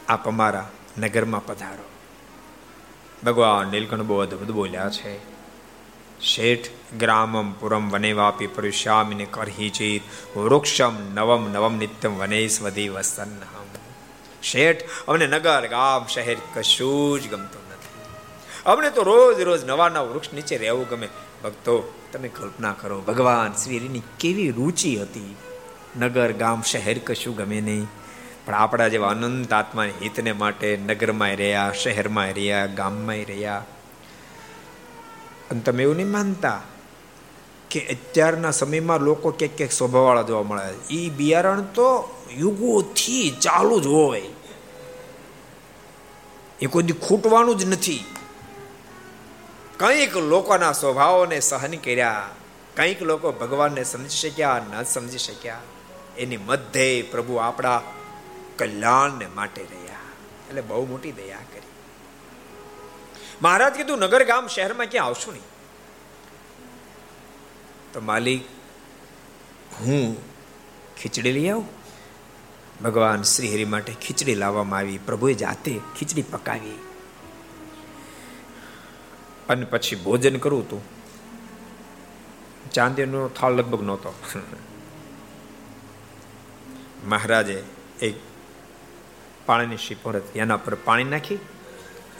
[0.09, 1.89] આપ અમારા નગરમાં પધારો.
[3.23, 5.35] ભગવાન નીલકંઠ બહુ અદભુત બોલ્યા છે.
[6.21, 13.65] શેઠ, ગ્રામમ પુરમ વનેવાપી પરુષ્યામિને કરહી ચિત વૃક્ષમ નવમ નવમ નિત્યમ વને સ્વધી વસન્નહમ.
[14.43, 18.05] શેઠ, અમને નગર, ગામ, શહેર કશું જ ગમતું નથી.
[18.65, 21.09] અમને તો રોજ રોજ નવા નવા વૃક્ષ નીચે રહેવું ગમે.
[21.43, 25.35] ભક્તો તમે કલ્પના કરો, ભગવાન શ્રીની કેવી રુચિ હતી.
[25.99, 27.87] નગર, ગામ, શહેર કશું ગમે નહીં.
[28.45, 33.65] પણ આપણા જેવા અનંત આત્મા હિતને માટે નગરમાં રહ્યા શહેરમાં રહ્યા ગામમાં રહ્યા.
[35.51, 36.61] અને તમે એવું નહીં માનતા
[37.71, 43.85] કે અત્યારના સમયમાં લોકો ક્યાંક ક્યાંક સ્વભાવવાળા જોવા મળે એ બિયારણ તો યુગોથી ચાલુ જ
[43.85, 44.21] હોય.
[46.61, 48.05] એ કોઈ ખૂટવાનું જ નથી.
[49.79, 52.29] કંઈક લોકોના સ્વભાવોને સહન કર્યા,
[52.75, 55.61] કંઈક લોકો ભગવાનને સમજી શક્યા, ન સમજી શક્યા,
[56.17, 57.81] એની મધ્યે પ્રભુ આપણા
[58.57, 60.05] કલ્યાણને માટે રહ્યા.
[60.49, 61.73] એટલે બહુ મોટી દયા કરી.
[63.41, 65.43] મહારાજ કીધું, નગર ગામ શહેરમાં ક્યાં આવશું નહીં?
[67.93, 68.45] તો માલિક,
[69.81, 70.17] હું
[70.95, 71.67] ખીચડી લઈ આવું.
[72.83, 76.79] ભગવાન શ્રી હરિ માટે ખીચડી લાવવામાં આવી, પ્રભુએ જાતે ખીચડી પકાવી.
[79.49, 80.81] અને પછી ભોજન કરવું હતું
[82.71, 84.13] ચાંદીનો થાળ લગભગ નહોતો.
[87.05, 87.63] મહારાજે
[88.01, 88.15] એક
[89.45, 91.39] પાણીની શીપોર એના પર પાણી નાખી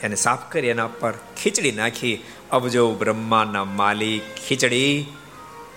[0.02, 2.24] એને સાફ કરી એના પર ખીચડી નાખી.
[2.50, 5.06] અબજો બ્રહ્માના માલિક ખીચડી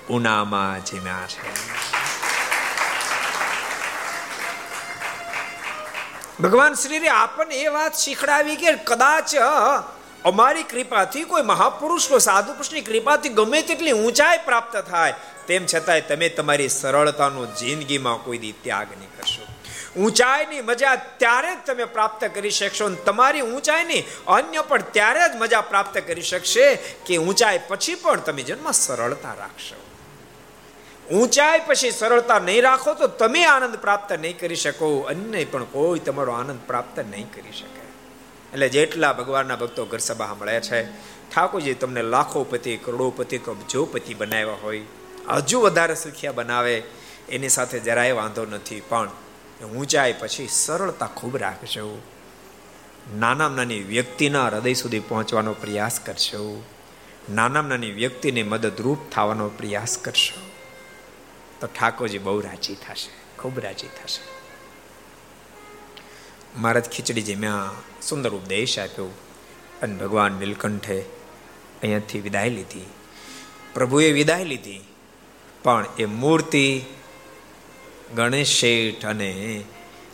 [0.10, 1.50] ઉનામાં જીમ્યા છે.
[6.40, 9.36] ભગવાન શ્રી આપણને એ વાત શીખડાવી કે કદાચ
[10.26, 15.16] અમારી કૃપાથી કોઈ મહાપુરુષ કોઈ સાધુ પુરુષની કૃપાથી ગમે તેટલી ઊંચાઈ પ્રાપ્ત થાય,
[15.48, 19.42] તેમ છતાંય તમે તમારી સરળતાનો જિંદગીમાં કોઈ દી ત્યાગ નહીં કરશો.
[19.98, 25.36] ઊંચાઈની મજા ત્યારે જ તમે પ્રાપ્ત કરી શકશો અને તમારી ઊંચાઈની અન્ય પણ ત્યારે જ
[25.36, 26.68] મજા પ્રાપ્ત કરી શકશે
[27.06, 29.82] કે ઊંચાઈ પછી પણ તમે જન્મ સરળતા રાખશો.
[31.14, 36.00] ઊંચાઈ પછી સરળતા નહીં રાખો તો તમે આનંદ પ્રાપ્ત નહીં કરી શકો અન્ય પણ કોઈ
[36.00, 37.79] તમારો આનંદ પ્રાપ્ત નહીં કરી શકે.
[38.54, 40.86] એટલે જેટલા ભગવાનના ભક્તો ઘર સભા મળ્યા છે,
[41.30, 44.82] ઠાકોરજી તમને લાખો પતિ, કરોડોપતિ, કબજોપતિ બનાવ્યા હોય.
[45.30, 46.84] હજુ વધારે સુખિયા બનાવે,
[47.30, 48.82] એની સાથે જરાય વાંધો નથી.
[48.82, 49.10] પણ
[49.76, 52.02] ઊંચાઈ પછી સરળતા ખૂબ રાખજો.
[53.18, 56.64] નાના નાની વ્યક્તિના હૃદય સુધી પહોંચવાનો પ્રયાસ કરશો
[57.30, 60.42] નાના નાની વ્યક્તિને મદદરૂપ થવાનો પ્રયાસ કરશો.
[61.60, 64.39] તો ઠાકોરજી બહુ રાજી થશે, ખૂબ રાજી થશે.
[66.60, 69.10] મહારાજ ખીચડી જેમ્યા સુંદર ઉપદેશ આપ્યો
[69.82, 70.98] અને ભગવાન નીલકંઠે
[71.82, 72.88] અહીંયાથી વિદાય લીધી.
[73.74, 74.82] પ્રભુએ વિદાય લીધી,
[75.64, 76.66] પણ એ મૂર્તિ
[78.16, 79.30] ગણેશ શેઠ અને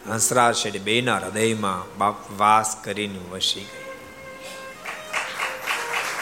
[0.07, 3.83] હંસરાજ શેઠ બેના હૃદયમાં બાપ વાસ કરીને વસી ગઈ.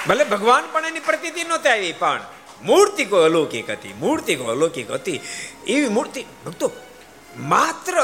[0.07, 2.21] ભલે ભગવાન પણ એની પ્રતિ નહોતી આવી, પણ
[2.63, 5.19] મૂર્તિ કોઈ અલૌકિક હતી, મૂર્તિ કોઈ અલૌકિક હતી.
[5.67, 6.71] એવી મૂર્તિ, ભક્તો,
[7.37, 7.95] માત્ર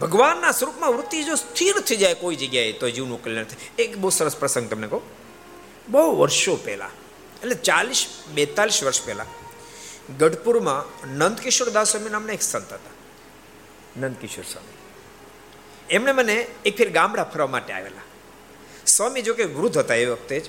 [0.00, 3.82] ભગવાનના સ્વરૂપમાં વૃત્તિ જો સ્થિર થઈ જાય કોઈ જગ્યાએ, તો જીવનું કલ્યાણ થાય.
[3.82, 5.02] એક બહુ સરસ પ્રસંગ તમને કહું.
[5.88, 6.90] બહુ વર્ષો પહેલાં,
[7.42, 9.26] એટલે ચાલીસ, બેતાલીસ વર્ષ પહેલાં,
[10.18, 12.94] ગઢપુરમાં નંદકિશોર દાસ સ્વામી નામના એક સંત હતા.
[14.00, 14.76] નંદકિશોર સ્વામી.
[15.90, 18.00] એમણે મને એક ફેર ગામડા ફરવા માટે આવેલા.
[18.86, 20.44] સ્વામી જો કે વૃદ્ધ હતા એ વખતે જ.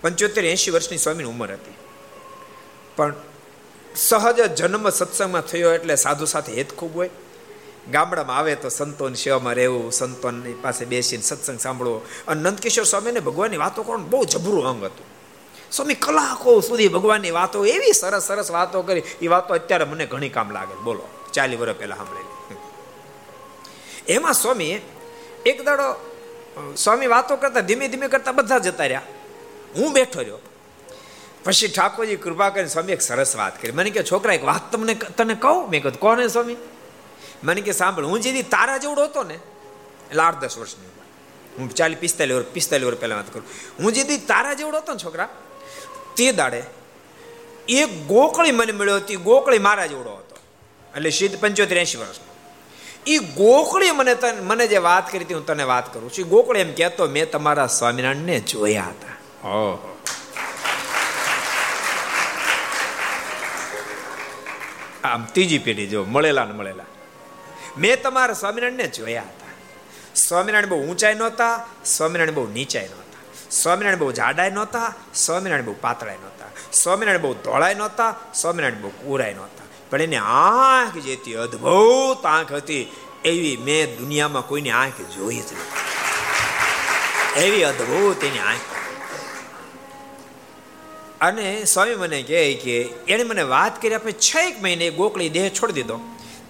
[0.00, 1.74] પંચોતેર, એંશી વર્ષની સ્વામીની ઉંમર હતી.
[2.96, 3.14] પણ
[3.96, 7.10] સહજ જન્મ સત્સંગમાં થયો એટલે સાધુ સાથે હેત ખૂબ હોય.
[7.90, 12.06] ગામડામાં આવે તો સંતોની સેવામાં રહેવું, સંતોની પાસે બેસીને સત્સંગ સાંભળવો.
[12.28, 15.06] અને નંદકિશોર સ્વામીને ભગવાનની વાતો કોણ બહુ જબરું અંગ હતું.
[15.72, 19.02] સ્વામી, કલાકો સુધી ભગવાનની વાતો, એવી સરસ સરસ વાતો કરી.
[19.22, 20.82] એ વાતો અત્યારે મને ઘણી કામ લાગે.
[20.84, 22.56] બોલો ચાલી વર્ષ પહેલાં સાંભળેલી.
[24.12, 24.80] એમાં સ્વામી,
[25.46, 26.16] એક દાડો
[26.76, 29.02] સ્વામી વાતો કરતા, ધીમે ધીમે કરતા બધા જતા રહ્યા.
[29.76, 30.38] હું બેઠો રહ્યો.
[31.44, 33.72] પછી ઠાકોરજી કૃપા કરીને સ્વામી એક સરસ વાત કરી.
[33.72, 35.70] મને કે છોકરા, એક વાત તમને તને કહું?
[35.70, 36.56] મેં કહું કોને સ્વામી?
[37.42, 39.34] મને કે સાંભળ, હું જેથી તારા જેવડો હતો ને,
[40.10, 40.86] એટલે આઠ દસ વર્ષની
[41.58, 43.44] હું ચાલી પિસ્તાલીસ વર્ષ પિસ્તાલીસ વર્ષ પહેલાં વાત કરું.
[43.78, 45.28] હું જેથી તારા જેવડો હતો ને છોકરા,
[46.16, 46.62] તે દાડે
[47.68, 50.36] એક ગોકળી મને મળ્યો હતી ગોકળી મારા જેવડો હતો.
[50.96, 52.30] એટલે સીધ પંચોતેર, એંશી વર્ષનો.
[53.06, 56.28] એ ગોકળી મને તને, મને જે વાત કરી હતી, હું તને વાત કરું છું.
[56.28, 59.48] ગોકળી એમ કહેતો, મેં તમારા સ્વામિનારાયણને જોયા હતા.
[59.48, 59.98] ઓહો.
[65.04, 66.84] આમ ત્રીજી પેઢી જો, મળેલા ને મળેલા.
[67.78, 69.46] મેં તમારા સ્વામિનારાયણને જોયા હતા.
[70.14, 73.50] સ્વામિનારાયણ બહુ ઊંચાઈ નહોતા, સ્વામિનારાયણ બહુ નીચાઈ નહોતા.
[73.50, 76.46] સ્વામિનારાયણ બહુ જાડાઈ નહોતા, સ્વામિનારાયણ બહુ પાતળાઈ નહોતા.
[76.72, 79.64] સ્વામિનારાયણ બહુ ધોળાઈ નહોતા, સ્વામિનારાયણ બહુ કુરાઈ નહોતા.
[79.90, 82.92] પણ એની આંખ જે હતી અદ્ભુત આંખ હતી,
[83.24, 85.82] એવી મેં દુનિયામાં કોઈની આંખ જોઈ જ નથી
[87.42, 88.58] એવી અદ્ભુત એની આંખ.
[91.20, 95.48] અને સ્વામી મને કહે કે એણે મને વાત કરી, આપણે છ એક મહિને ગોકળી દેહ
[95.48, 96.00] છોડી દીધો.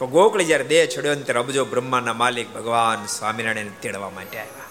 [0.03, 4.65] તો ગોકળી જ્યારે દેહ છોડ્યો ત્યારે અબજો બ્રહ્માના માલિક ભગવાન સ્વામિનારાયણ તેડવા માટે આવ્યા.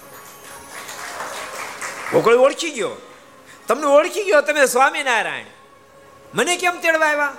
[2.14, 2.90] ગોકળી ઓળખી ગયો.
[3.68, 5.46] તમને ઓળખી ગયો તમે સ્વામિનારાયણ.
[6.34, 7.34] મને કેમ તેડવા આવ્યા?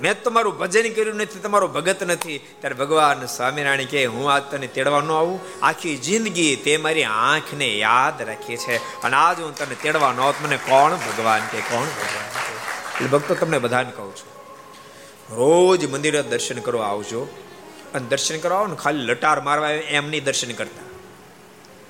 [0.00, 2.38] મેં તમારું ભજન કર્યું નથી, તમારો ભગત નથી.
[2.38, 5.40] ત્યારે ભગવાન સ્વામિનારાયણ કે હું આજ તને તેડવા ન આવું.
[5.62, 9.02] આખી જિંદગી તે મારી આંખને યાદ રાખી છે.
[9.02, 12.26] અને આજ હું તને તેડવા ન મને કોણ ભગવાન કે કોણ ભગવાન
[12.94, 14.29] એટલે ભક્તો તમને બધાને કહું છું.
[15.30, 17.28] રોજ મંદિરે દર્શન કરવા આવજો.
[17.94, 20.82] અને દર્શન કરવા આવો ને ખાલી લટાર મારવા એમ નહીં દર્શન કરતા.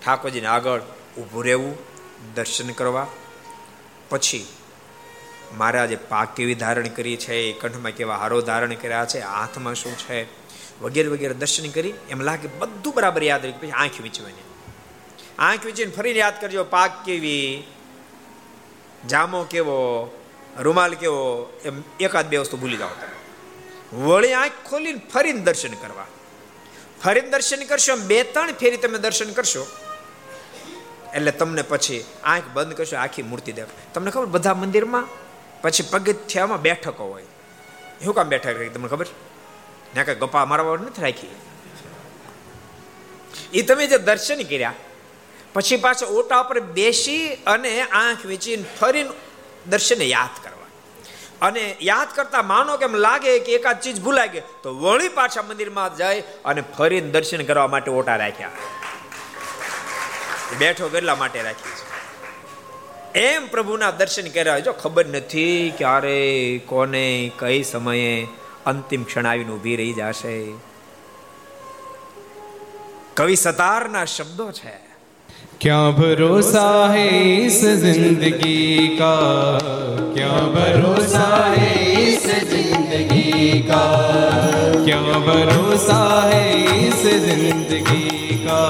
[0.05, 0.81] ઠાકોરજીને આગળ
[1.19, 1.77] ઊભું રહેવું,
[2.35, 3.07] દર્શન કરવા.
[4.09, 4.47] પછી
[5.57, 10.27] મહારાજે પાક કેવી ધારણ કરી છે કંઠમાં કેવા હારો ધારણ કર્યા છે, હાથમાં શું છે,
[10.83, 13.53] વગેરે વગેરે દર્શન કરી એમ લાગે બધું બરાબર યાદ રહી.
[13.53, 14.45] પછી આંખ વીંચવાની.
[15.39, 17.65] આંખ વીંચીને ફરીને યાદ કરજો, પાક કેવી,
[19.09, 20.11] જામો કેવો,
[20.59, 23.20] રૂમાલ કેવો, એમ એકાદ બે વસ્તુ ભૂલી જાઓ તમે.
[23.93, 26.07] વળી આંખ ખોલીને ફરીને દર્શન કરવા.
[27.05, 29.67] ફરીને દર્શન કરશો બે ત્રણ ફેરી તમે દર્શન કરશો.
[31.15, 35.07] એટલે તમને પછી આંખ બંધ કરશો, આખી મૂર્તિ દેખ તમને ખબર બધા મંદિરમાં?
[35.63, 37.27] પછી પગથિયામાં બેઠકો હોય.
[38.05, 38.69] શું કામ બેઠક રાખી?
[38.69, 39.09] તમને ખબર?
[39.93, 41.35] ત્યાં કઈ ગપ્પા મારવા નથી રાખી.
[43.53, 44.75] એ તમે જે દર્શન કર્યા,
[45.53, 49.11] પછી પાછા ઓટા પર બેસી અને આંખ વેચીને ફરીને
[49.67, 50.60] દર્શને યાદ કરવા.
[51.43, 55.97] અને યાદ કરતા માનો કેમ લાગે કે એકાદ ચીજ ભૂલાઈ ગઈ, તો વળી પાછા મંદિરમાં
[55.97, 58.51] જાય અને ફરીને દર્શન કરવા માટે ઓટા રાખ્યા.
[60.59, 61.91] બેઠો કેટલા માટે રાખી છે.
[63.19, 68.27] એમ પ્રભુના દર્શન કર્યા જો ખબર નથી ક્યારે, કોને, કઈ સમયે
[68.67, 70.53] અંતિમ ક્ષણ આવીને ઊભી રહી જશે.
[73.15, 74.90] કવિ સતારના શબ્દો છે.
[75.62, 79.16] क्या भरोसा है इस जिंदगी का
[80.14, 81.70] क्या भरोसा है
[82.02, 83.84] इस जिंदगी का
[84.86, 86.44] क्या भरोसा है
[86.88, 88.62] इस जिंदगी का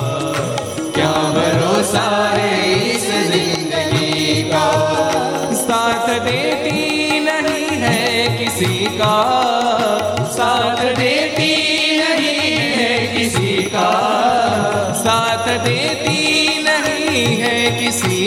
[0.95, 2.53] क्या भरोसा है
[2.85, 4.65] इस जिंदगी का
[5.57, 9.58] साथ देती नहीं है किसी का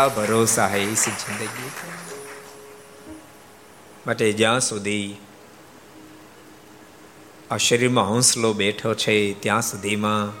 [0.00, 1.70] क्या ભરોસા હૈ ઇસ જિંદગી
[4.06, 5.16] માટે જ્યાં સુધી
[7.50, 10.32] આ શરીરમાં હંસલો બેઠો છે, ત્યાં સુધીમાં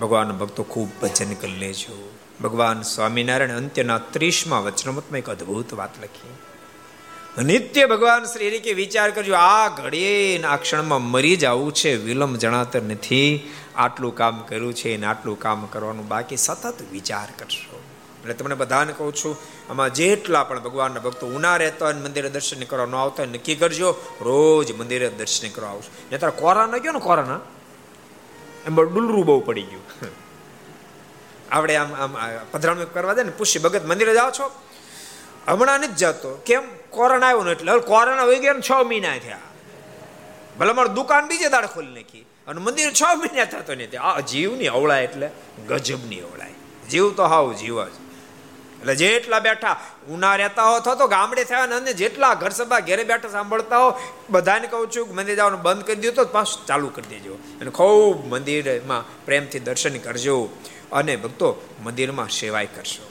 [0.00, 6.36] ભગવાન ભક્તો ખૂબ ભજન કરી લેજો ભગવાન સ્વામિનારાયણ અંત્યના ત્રીસમાં વચનમતમાં એક અદ્ભુત વાત લખી.
[7.44, 12.82] નિત્ય ભગવાન શ્રી કે વિચાર કરજો, આ ઘડીએ આ ક્ષણમાં મરી જવું છે, વિલંબ જણાતર
[12.82, 13.50] નથી.
[13.76, 17.69] આટલું કામ કર્યું છે ને આટલું કામ કરવાનું બાકી સતત વિચાર કરશો
[18.20, 19.36] એટલે તમને બધાને કહું છું,
[19.70, 23.54] આમાં જેટલા પણ ભગવાનના ભક્તો ઉના રહેતા હોય મંદિરે દર્શન કરવા ન આવતા હોય, નક્કી
[23.54, 25.90] કરજો, રોજ મંદિરે દર્શન કરવા આવશો.
[26.10, 27.40] ને તારા કોરોના ગયો ને કોરાના
[28.66, 29.82] એમ ડુલરું બહુ પડી ગયું.
[31.50, 32.16] આપણે આમ આમ
[32.52, 34.50] પધરામણી કરવા દે ને પુષ્ય ભગત, મંદિરે જાઓ છો?
[35.48, 36.42] હમણાં નથી જતો.
[36.46, 36.62] કેમ?
[36.90, 37.72] કોરોના આવ્યો ને એટલે.
[37.72, 39.38] હવે કોરોના વહી ગયા છ મહિના થયા.
[40.60, 42.26] ભલે મારું દુકાન બીજે દાડે ખોલી નાખી.
[42.46, 43.96] અને મંદિર છ મહિના થતો નથી.
[43.96, 45.30] આ જીવની અવળાય એટલે
[45.68, 46.52] ગજબની અવળાય.
[46.90, 47.92] જીવ તો હાવ જીવ જ.
[48.80, 49.76] એટલે જેટલા બેઠા
[50.08, 54.00] ઉના રહેતા હો તો ગામડે થયા અને જેટલા ઘર સભા ઘેરે બેઠા સાંભળતા હો,
[54.30, 57.34] બધાને કહું છું કે મંદિર જવાનું બંધ કરી દો તો પાછું ચાલુ કરી દેજો.
[57.60, 60.48] અને ખૂબ મંદિરમાં પ્રેમથી દર્શન કરજો
[60.92, 61.48] અને ભક્તો
[61.82, 63.06] મંદિરમાં સેવાય કરશો.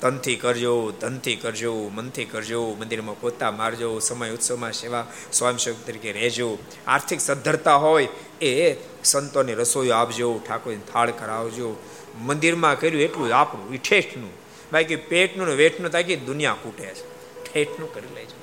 [0.00, 6.58] તનથી કરજો, ધનથી કરજો, મનથી કરજો, મંદિરમાં પોતા મારજો, સમય ઉત્સવમાં સેવા સ્વયંસેવક તરીકે રહેજો.
[6.86, 8.08] આર્થિક સદ્ધરતા હોય
[8.40, 11.68] એ સંતોની રસોઈ આપજો ઠાકોરની થાળ કરાવજો
[12.18, 14.30] મંદિરમાં કર્યું એટલું આપણું એ ઠેઠનું.
[14.72, 17.20] બાકી પેટનું ને વેઠનું તાકી દુનિયા કૂટે છે.
[17.52, 18.40] ઠેઠનું કરી લેજો.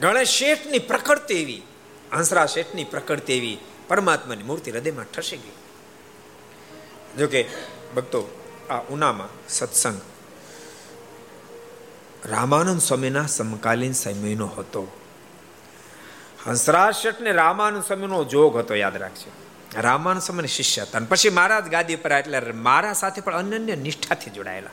[0.00, 1.62] ગણેશ શેઠની પ્રકૃતિ એવી
[2.12, 3.58] હંસરા શેઠની પ્રકૃતિ એવી,
[3.88, 5.52] પરમાત્માની મૂર્તિ હૃદયમાં ઠસી ગઈ.
[7.18, 7.48] જોકે
[7.96, 10.00] ભક્તો, આ ઉનામાં સત્સંગ.
[12.24, 15.00] રામાનંદ સ્વામીના સમકાલીન સમયનો હતો.
[16.46, 19.43] હંસરાજ શેઠ ને રામાનંદ સ્વામીનો જોગ હતો, યાદ રાખજો.
[19.80, 20.98] રામાનંદ સમય શિષ્ય હતા.
[20.98, 24.70] અને પછી મહારાજ ગાદી પર એટલે મારા સાથે પણ અનન્ય નિષ્ઠાથી જોડાયેલા.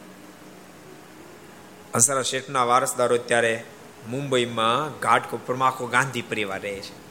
[1.94, 3.64] અંસારા શેઠના વારસદારો ત્યારે
[4.08, 7.02] મુંબઈમાં ઘાટકોપરમાં આખો ગાંધી પરિવાર રહે છે.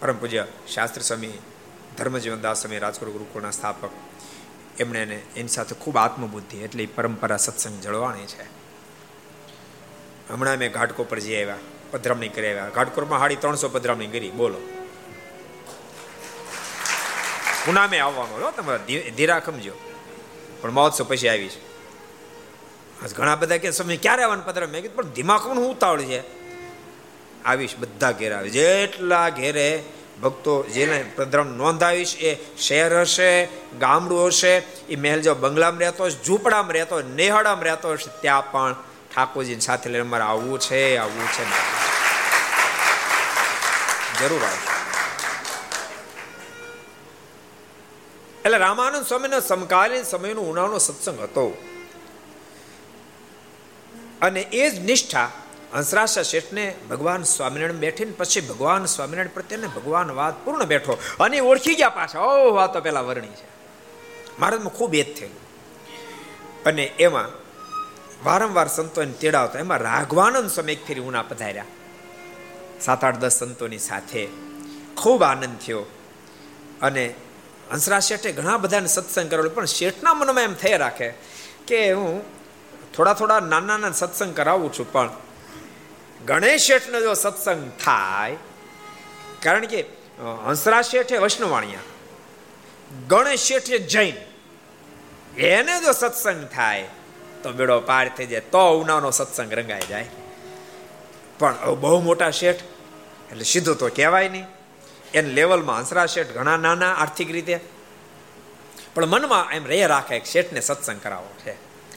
[0.00, 1.32] પરમ પૂજ્ય શાસ્ત્રી સ્વામી,
[1.98, 3.90] ધર્મજીવન દાસ સ્વામી રાજકોટ ગુરુકુળના સ્થાપક,
[4.78, 8.42] એમણે એને એની સાથે ખૂબ આત્મબુદ્ધિ એટલે પરંપરા સત્સંગ જળવાણી છે.
[10.32, 11.56] હમણાં મેં ઘાટકો પર જઈ આવ્યા,
[11.90, 12.68] પધરામણી કરી આવ્યા.
[12.68, 14.75] ઘાટકોરમાં હાડી ત્રણસો પધરામણી કરી, બોલો.
[17.66, 19.72] પુનામે આવવાનો હો તમારે ધીરા ખમજો
[20.60, 21.60] પણ મહોત્સવ પછી આવી છે.
[23.02, 24.66] આજ ઘણા બધા કે સમય ક્યારે આવવાનું પત્ર?
[24.66, 26.22] મેં કીધું, પણ દિમાગમાં હું ઉતાવળ છે?
[27.44, 28.48] આવીશ, બધા ઘેર આવે.
[28.48, 29.82] જેટલા ઘેરે
[30.22, 33.48] ભક્તો જેને પ્રદ્રમ નોંધાવીશ, એ શહેર હશે,
[33.78, 34.56] ગામડું હશે,
[34.88, 38.72] એ મહેલ જો બંગલામાં રહેતો હશે, ઝૂંપડામાં રહેતો હોય નેહડામાં રહેતો હશે, ત્યાં પણ
[39.14, 41.44] ઠાકોરજીની સાથે લઈને અમારે આવવું છે આવવું છે.
[44.20, 44.75] જરૂર આવશે.
[48.46, 51.64] એટલે રામાનંદ સ્વામીના સમકાલીન સમયનો ઉનાળો સત્સંગ હતો.
[54.22, 55.30] અને એ જ નિષ્ઠા
[55.74, 60.98] હંસરાશા શેઠને ભગવાન સ્વામિનારાયણ બેઠીને પછી ભગવાન સ્વામિનારાયણ પ્રત્યેને ભગવાન વાત પૂર્ણ બેઠો.
[61.20, 62.20] અને ઓળખી ગયા પાછા.
[62.20, 63.46] ઓ વાતો પેલા વર્ણી છે.
[64.38, 65.40] મહારાજમાં ખૂબ એજ થયેલું.
[66.64, 67.28] અને એમાં
[68.24, 71.64] વારંવાર સંતોને તેડાવતા એમાં રાઘવાનંદ સ્વામી એક ફેરી ઉના પધાર્યા.
[72.80, 74.28] સાત આઠ દસ સંતોની સાથે.
[74.96, 75.84] ખૂબ આનંદ થયો.
[76.82, 77.14] અને
[77.70, 81.08] હંસરાજ શેઠે ઘણા બધાને સત્સંગ કરેલો, પણ શેઠના મનમાં એમ થઈ રાખે
[81.68, 82.22] કે હું
[82.94, 85.10] થોડા થોડા નાના નાના સત્સંગ કરાવું છું, પણ
[86.28, 88.38] ગણેશ શેઠનો જો સત્સંગ થાય,
[89.44, 89.80] કારણ કે
[90.48, 91.88] હંસરા શેઠે વૈષ્ણવાણિયા,
[93.10, 94.16] ગણેશ શેઠે જૈન,
[95.50, 96.88] એને જો સત્સંગ થાય,
[97.42, 100.10] તો બેડો પાર થઈ જાય, તો ઉનાનો સત્સંગ રંગાઈ જાય.
[101.38, 102.62] પણ બહુ મોટા શેઠ,
[103.30, 104.46] એટલે સીધું તો કહેવાય નહીં.
[105.16, 107.56] એને લેવલમાં હંસરા શેઠ ઘણા નાના આર્થિક રીતે.
[108.94, 111.54] પણ મનમાં એમ રે રાખે શેઠને સત્સંગ કરાવો છે.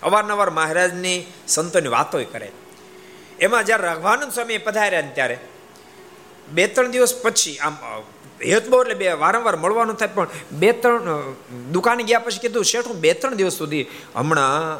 [0.08, 2.50] અવારનવાર મહારાજની સંતોની વાતો કરે.
[3.40, 5.38] એમાં જ્યારે રાઘવાનંદ સ્વામી પધાર્યા ને ત્યારે
[6.56, 7.76] બે ત્રણ દિવસ પછી આમ
[8.52, 10.30] હેતબો એટલે બે વારંવાર મળવાનું થાય, પણ
[10.62, 11.08] બે ત્રણ
[11.76, 14.80] દુકાને ગયા પછી કીધું, શેઠ, હું બે ત્રણ દિવસ સુધી હમણાં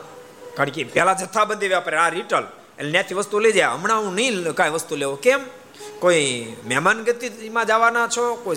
[0.58, 2.46] કારણ કે પહેલાં જથ્થાબંધી વ્યાપાર આ રિટલ,
[2.80, 3.76] એટલે ત્યાંથી વસ્તુ લઈ જાય.
[3.76, 5.16] હમણાં હું નહીં કાંઈ વસ્તુ લેવો.
[5.26, 5.42] કેમ?
[6.00, 8.56] કોઈ મહેમાન ગતિમાં જવાના છો, કોઈ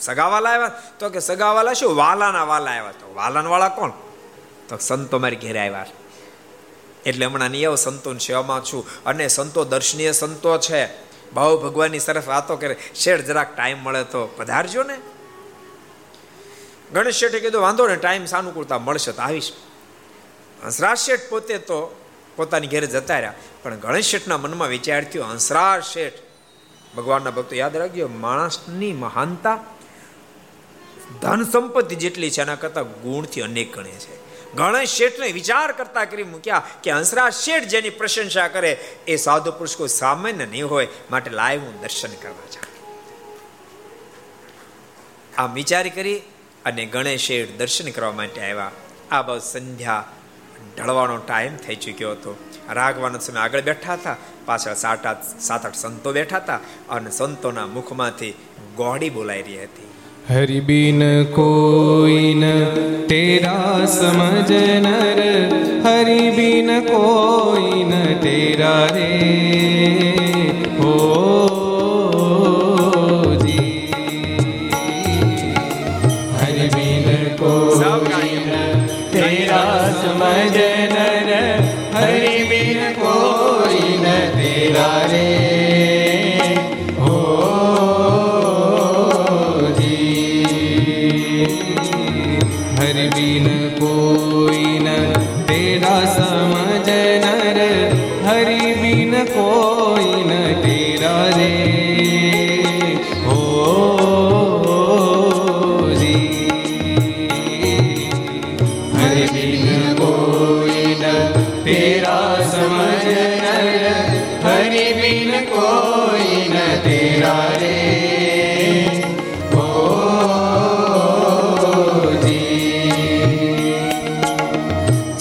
[0.00, 0.68] સગાવાલા આવ્યા?
[0.98, 1.96] તો કે સગાવાલા શું?
[1.96, 3.14] વાલાના વાલા આવ્યા તો.
[3.14, 3.90] વાલાના વાળા કોણ?
[4.68, 5.86] તો સંતો મારી ઘેરે આવ્યા.
[7.06, 9.04] એટલે હમણાં નિયવ સંતો સેવામાં છું.
[9.04, 11.12] અને સંતો દર્શનીય સંતો છે.
[11.32, 12.76] બહુ ભગવાનની સરસ વાતો કરે.
[12.94, 14.98] શેઠ જરાક ટાઈમ મળે તો પધારજો ને.
[16.92, 19.52] ગણેશ શેઠે કીધું, વાંધો ને ટાઈમ સાનુકૂળતા મળશે તો આવીશ.
[20.64, 22.00] હંસરાજ શેઠ પોતે તો
[22.36, 23.34] પોતાની ઘેરે જતા રહ્યા.
[23.62, 26.12] પણ ગણેશ શેઠના મનમાં વિચાર થયો, હંસરાજ શેઠ
[26.96, 29.58] ભગવાનના ભક્તો યાદ રાખજો, માણસની મહાનતા
[31.22, 34.22] ધન સંપત્તિ જેટલી છે, એના કરતા ગુણથી અનેક ગણે છે.
[34.54, 38.72] ગણેશ શેઠને વિચાર કરતા કરી મૂક્યા કે હંસરાજ શેઠ જેની પ્રશંસા કરે,
[39.06, 42.70] એ સાધુ પુરુષ કોઈ સામાન્ય નહીં હોય, માટે લાઈવ હું દર્શન કરવા જાઉં
[45.38, 46.18] આમ વિચારી કરી
[46.64, 48.70] અને ગણેશ શેઠ દર્શન કરવા માટે આવ્યા.
[49.10, 50.04] આ બસ સંધ્યા
[50.76, 52.36] ઢળવાનો ટાઈમ થઈ ચૂક્યો હતો.
[52.70, 54.16] રાગવાનો સમય આગળ બેઠા હતા,
[54.46, 56.60] પાછળ સાત આઠ સાત આઠ સંતો બેઠા હતા
[56.90, 58.34] અને સંતોના મુખમાંથી
[58.76, 59.88] ગોળી બોલાઈ રહી હતી.
[60.30, 62.44] હરિબીન કોઈન
[63.06, 64.52] તેરા સમજ
[64.86, 65.20] નર
[65.86, 70.21] હરિબીન કોઈન તેરા રે.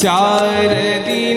[0.02, 0.74] ચાર
[1.06, 1.31] દી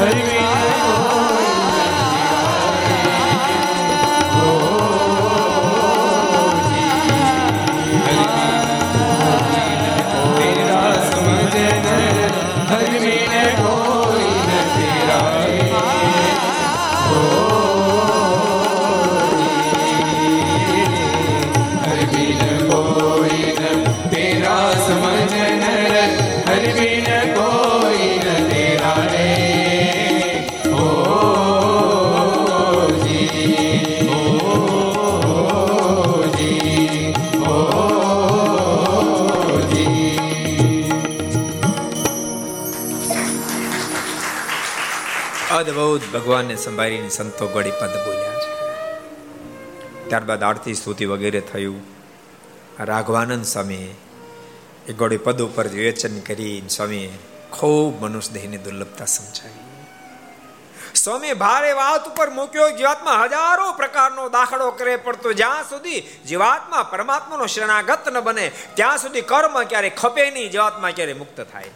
[0.00, 1.17] હરિ
[45.98, 48.52] અદભુત ભગવાનને સંભાળીને સંતો ગળી પદ બોલ્યા છે.
[50.08, 51.80] ત્યારબાદ આરતી, સ્તુતિ વગેરે થયું.
[52.80, 53.94] રાઘવાનંદ સ્વામી
[54.88, 57.10] એ ગોળી પદ ઉપર વિવેચન કરી સ્વામીએ
[57.50, 59.66] ખૂબ મનુષ્ય દેહની દુર્લભતા સમજાવી.
[60.94, 67.46] સ્વામી ભારે વાત ઉપર મૂક્યો, જીવાત્મા હજારો પ્રકારનો દાખલો કરે પડતો જ્યાં સુધી જીવાત્મા પરમાત્માનો
[67.46, 71.70] શરણાગત ન બને, ત્યાં સુધી કર્મ ક્યારે ખપે નહીં, જીવાત્મા ક્યારે મુક્ત થાય.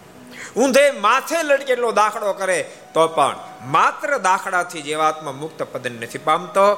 [0.57, 3.37] ઊંધે માથે લટકે એટલો દાખલો કરે, તો પણ
[3.67, 6.75] માત્ર દાખલાથી જીવાત્મા મુક્ત પદ નથી પામતો.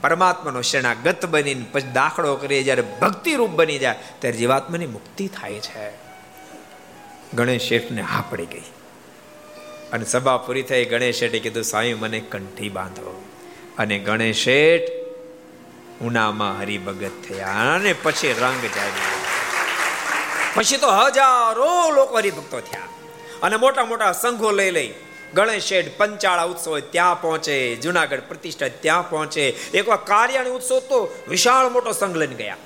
[0.00, 5.52] પરમાત્માનો શરણાગત બનીને પછી દાખલો કરીએ, જ્યારે ભક્તિ રૂપ બની જાય, ત્યારે જીવાત્માની મુક્તિ થાય
[5.52, 5.90] છે.
[7.34, 8.64] ગણેશ શેઠને હા પડી ગઈ.
[9.92, 13.24] અને સભા પૂરી થઈ, ગણેશ શેઠે કીધું સ્વામી મને કંઠી બાંધો.
[13.78, 14.90] અને ગણેશ શેઠ
[16.02, 19.18] ઉનામાં હરિભગત થયા અને પછી રંગ જાગ્યો
[20.54, 22.87] પછી તો હજારો લોકો હરિભક્તો થયા.
[23.42, 24.94] અને મોટા મોટા સંઘો લઈ લઈ
[25.34, 29.48] ગણેશ શેઠ પંચાળા ઉત્સવ ત્યાં પહોંચે, જુનાગઢ પ્રતિષ્ઠા ત્યાં પહોંચે.
[29.74, 32.56] એકવાર કાર્યાણી ઉત્સવ તો વિશાળ મોટો સંઘ લઈને ગયા.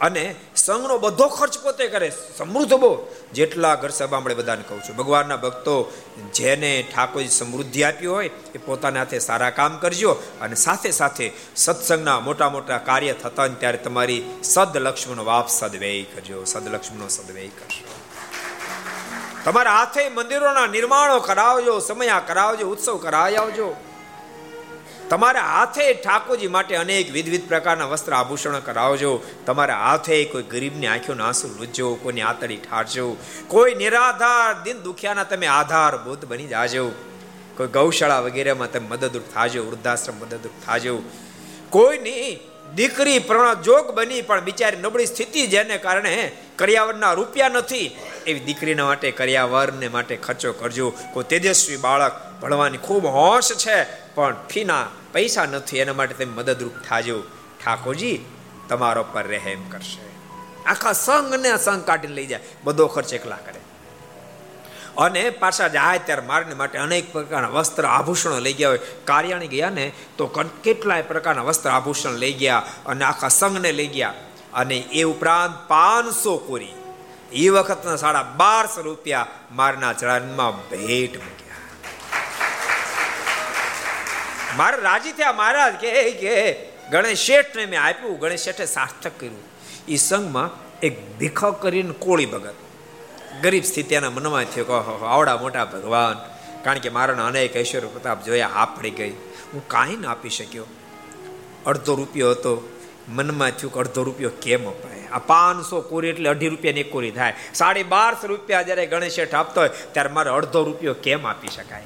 [0.00, 2.10] અને સંઘનો બધો ખર્ચ પોતે કરે.
[2.38, 3.06] સમૃદ્ધ બહુ.
[3.32, 5.92] જેટલા ઘર સભા મળે બધાને કહું છું, ભગવાનના ભક્તો
[6.34, 12.20] જેને ઠાકોરજી સમૃદ્ધિ આપી હોય એ પોતાના હાથે સારા કામ કરજો અને સાથે સાથે સત્સંગના
[12.20, 16.44] મોટા મોટા કાર્ય થતા ત્યારે તમારી સદલક્ષ્મીનો વાપ સદવેય કરજો.
[16.44, 17.99] સદલક્ષ્મીનો સદવેય કરજો.
[19.44, 23.76] તમારા હાથે મંદિરોના નિર્માણો કરાવજો, સમયા કરાવજો, ઉત્સવ કરાવી આવજો.
[25.10, 29.22] તમારા હાથે ઠાકોરજી માટે અનેક વિવિધ પ્રકારના વસ્ત્ર આભૂષણો કરાવજો.
[29.46, 33.16] તમારા હાથે કોઈ ગરીબની આંખોના આંસુ લૂજજો કોઈની આતડી ઠારજો.
[33.48, 36.90] કોઈ નિરાધાર દિન દુખિયાના તમે આધારભૂત બની જાજો.
[37.56, 41.02] કોઈ ગૌશાળા વગેરેમાં તમે મદદરૂપ થાજો, વૃદ્ધાશ્રમ મદદરૂપ થાજો.
[41.70, 47.98] કોઈની દીકરી પ્રણજોગ બની, પણ બિચારી નબળી સ્થિતિ જેને કારણે કરિયાવરના રૂપિયા નથી.
[48.26, 50.92] એવી દીકરીના માટે, કર્યાવરને માટે ખર્ચો કરજો.
[51.12, 55.78] કોઈ તેજસ્વી બાળક ભણવાની ખૂબ હોશ છે, પણ ફીના પૈસા નથી.
[55.78, 57.22] એના માટે તમે મદદરૂપ થાજો.
[57.64, 58.24] ઠાકોરજી,
[58.68, 60.10] તમારો પર રહેમ કરશે.
[60.64, 62.40] આખા સંઘને સંઘ કાઢીને લઈ જાય.
[62.64, 63.60] બધો ખર્ચ એકલા કરે.
[64.98, 68.78] અને પાછા જાય ત્યારે મારને માટે અનેક પ્રકારના વસ્ત્ર આભૂષણો લઈ ગયા હોય.
[69.04, 70.26] કાર્યાણી ગયા ને તો
[70.64, 74.14] કેટલાય પ્રકારના વસ્ત્ર આભૂષણ લઈ ગયા અને આખા સંઘને લઈ ગયા.
[74.54, 76.72] અને એ ઉપરાંત પાંચસો કોરી.
[77.32, 81.56] એ વખતના સાડા બારસો રૂપિયા મારના ચરણમાં ભેટ મૂક્યા.
[84.56, 86.56] મારે રાજી થયા મહારાજ કે
[86.90, 88.18] ગણેશ શેઠને મેં આપ્યું.
[88.18, 89.42] ગણેશ શેઠે સાર્થક કર્યું.
[89.88, 92.54] એ સંઘમાં એક ભીખ કરીને કોળી ભગત.
[93.42, 96.40] ગરીબ સ્થિતિ એના મનમાં થયો કે આવડા મોટા ભગવાન.
[96.64, 99.10] કારણ કે મારાના અનેક ઐશ્વર્ય પ્રતાપ જોયા હા પડી ગઈ.
[99.54, 100.64] હું કાંઈ ના આપી શક્યો.
[101.66, 102.76] અડધો રૂપિયો હતો.
[103.08, 105.08] મનમાં થયું કે અડધો રૂપિયો કેમ અપાય?
[105.12, 107.34] આ પાંચસો કોરી એટલે અઢી રૂપિયાની એક કોરી થાય.
[107.54, 111.82] સાડી બારસો રૂપિયા જ્યારે ગણેશ શેઠ આપતો હોય, ત્યારે મારે અડધો રૂપિયો કેમ આપી શકાય?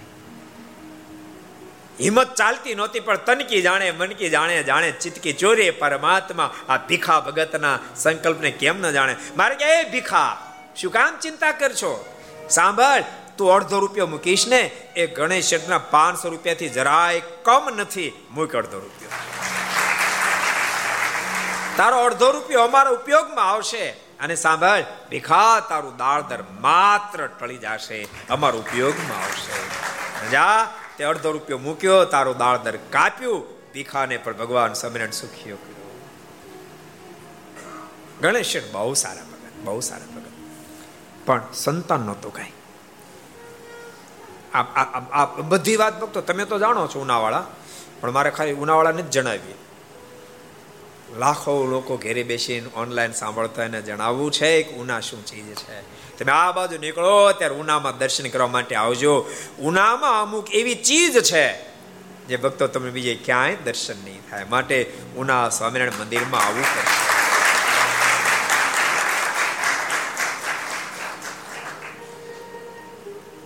[2.01, 7.79] હિંમત ચાલતી નહોતી, પણ તનકી જાણે, મનકી જાણે જાણે ચિતકી ચોરે પરમાત્મા આ ભીખા ભગતના
[7.97, 9.17] સંકલ્પને કેમ ન જાણે?
[9.37, 10.44] મારે કે, એ ભીખા
[10.77, 12.05] શું કામ ચિંતા કરશો?
[12.51, 13.05] સાંભળ,
[13.37, 14.61] તું અડધો રૂપિયો મૂકીશ ને,
[14.97, 18.27] એ ગણેશ શેઠના પાંચસો રૂપિયાથી જરાય કમ નથી.
[18.31, 19.11] મૂક અડધો રૂપિયો.
[21.77, 23.91] તારો અડધો રૂપિયો અમારા ઉપયોગમાં આવશે.
[24.21, 28.09] અને સાંભળ, ભીખા તારું દાળદર માત્ર ટળી જશે.
[28.31, 30.31] અમારો ઉપયોગમાં આવશે.
[30.31, 33.55] જા તે અડધો રૂપિયો મૂક્યો, તારું દાળદર કાપ્યું.
[33.73, 36.01] ભીખાને પણ ભગવાન સ્વામિનારાયણ સુખીઓ કર્યો.
[38.21, 40.34] ગણેશ બહુ સારા ભગત બહુ સારા ભગત
[41.27, 42.53] પણ સંતાન નહોતું કાંઈ.
[45.13, 47.47] આ બધી વાત ભક્તો, તમે તો જાણો છો ઉનાવાળા,
[48.01, 49.55] પણ મારે ખાલી ઉનાવાળાને જ જણાવીએ.
[51.19, 55.81] લાખો લોકો ઘેરે બેસીને ઓનલાઈન સાંભળતા એને જણાવવું છે કે ઉના શું ચીજ છે.
[56.19, 59.27] તમે આ બાજુ નીકળો, ત્યારે ઉનામાં દર્શન કરવા માટે આવજો.
[59.59, 61.75] ઉનામાં અમુક એવી ચીજ છે
[62.27, 64.45] જે ભક્તો, તમે બીજે ક્યાંય દર્શન નહીં થાય.
[64.45, 67.14] માટે ઉના સ્વામિનારાયણ મંદિરમાં આવવું પડશે.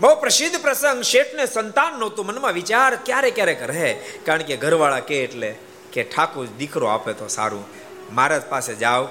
[0.00, 3.94] બહુ પ્રસિદ્ધ પ્રસંગ શેઠને સંતાન નહોતું મનમાં વિચાર ક્યારે ક્યારેક રહે
[4.26, 5.56] કારણ કે ઘરવાળા કે એટલે
[5.92, 7.64] કે ઠાકોર દીકરો આપે તો સારું.
[8.14, 9.08] મહારાજ પાસે જાઓ.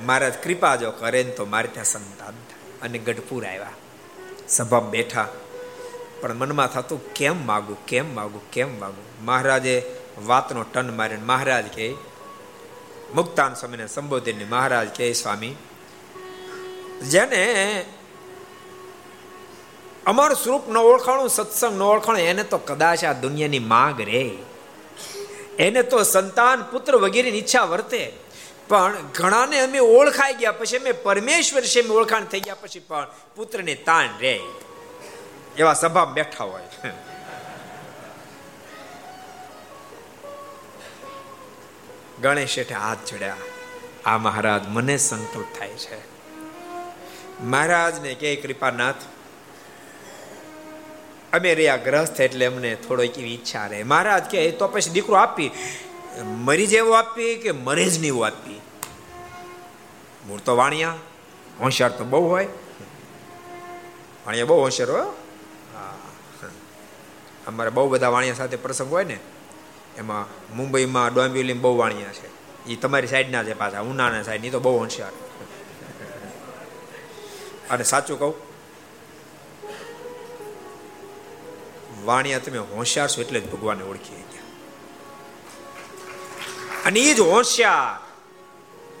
[0.00, 2.80] મહારાજ કૃપા જો કરે ને તો મારે ત્યાં સંતાન થાય.
[2.82, 3.70] અને ગઢપુર આવ્યા.
[4.48, 5.28] સભા બેઠા.
[6.20, 9.24] પણ મનમાં થતું કેમ માગું કેમ માગું કેમ માગું?
[9.24, 9.96] મહારાજે
[10.26, 11.94] વાતનો ટન મારીને મહારાજ કહે,
[13.14, 15.54] મુક્તાન સ્વામીને સંબોધીને મહારાજ કહે, સ્વામી,
[17.10, 17.84] જેને
[20.06, 24.38] અમર સ્વરૂપ ન ઓળખાણું, સત્સંગ ન ઓળખાણું, એને તો કદાચ આ દુનિયાની માંગ રે.
[25.58, 28.12] એને તો સંતાન, પુત્ર વગેરેની ઈચ્છા વર્તે.
[28.68, 33.74] પણ ઘણાને અમે ઓળખાઈ ગયા, પછી અમે પરમેશ્વર છે ઓળખાણ થઈ ગયા, પછી પણ પુત્રને
[33.74, 34.40] તાણ રે.
[35.58, 36.90] એવા સભા બેઠા હોય.
[42.22, 43.36] ગણેશ શેઠે હાથ જોડ્યા.
[44.04, 45.98] આ મહારાજ મને સંકલ્પ થાય છે.
[47.44, 48.94] મહારાજને કે કૃપાનાથ
[51.34, 53.82] અમે રહ્યા ગ્રસ્ત એટલે અમને થોડોક એવી ઈચ્છા રહે.
[53.82, 55.50] મહારાજ કે તો પછી દીકરો આપી.
[56.22, 58.60] મરી જેવો આપી કે મરે જ નહીં આપી?
[60.26, 60.94] મૂળ તો વાણિયા.
[61.60, 62.48] હોશિયાર તો બહુ હોય.
[64.26, 65.06] વાણિયા બહુ હોશિયાર હોય
[67.46, 69.18] અમારે બહુ બધા વાણિયા સાથે પ્રસંગ હોય ને,
[69.98, 72.28] એમાં મુંબઈમાં ડોંબિવલી બહુ વાણિયા છે.
[72.72, 75.12] એ તમારી સાઈડના છે પાછા ઉનાના સાઈડની તો બહુ હોશિયાર.
[77.70, 78.34] અને સાચું કહું
[82.04, 84.42] વાણિયા તમે હોશિયાર છો એટલે જ ભગવાનને ઓળખી ગયા
[86.84, 88.04] અને એ જ હોશિયાર.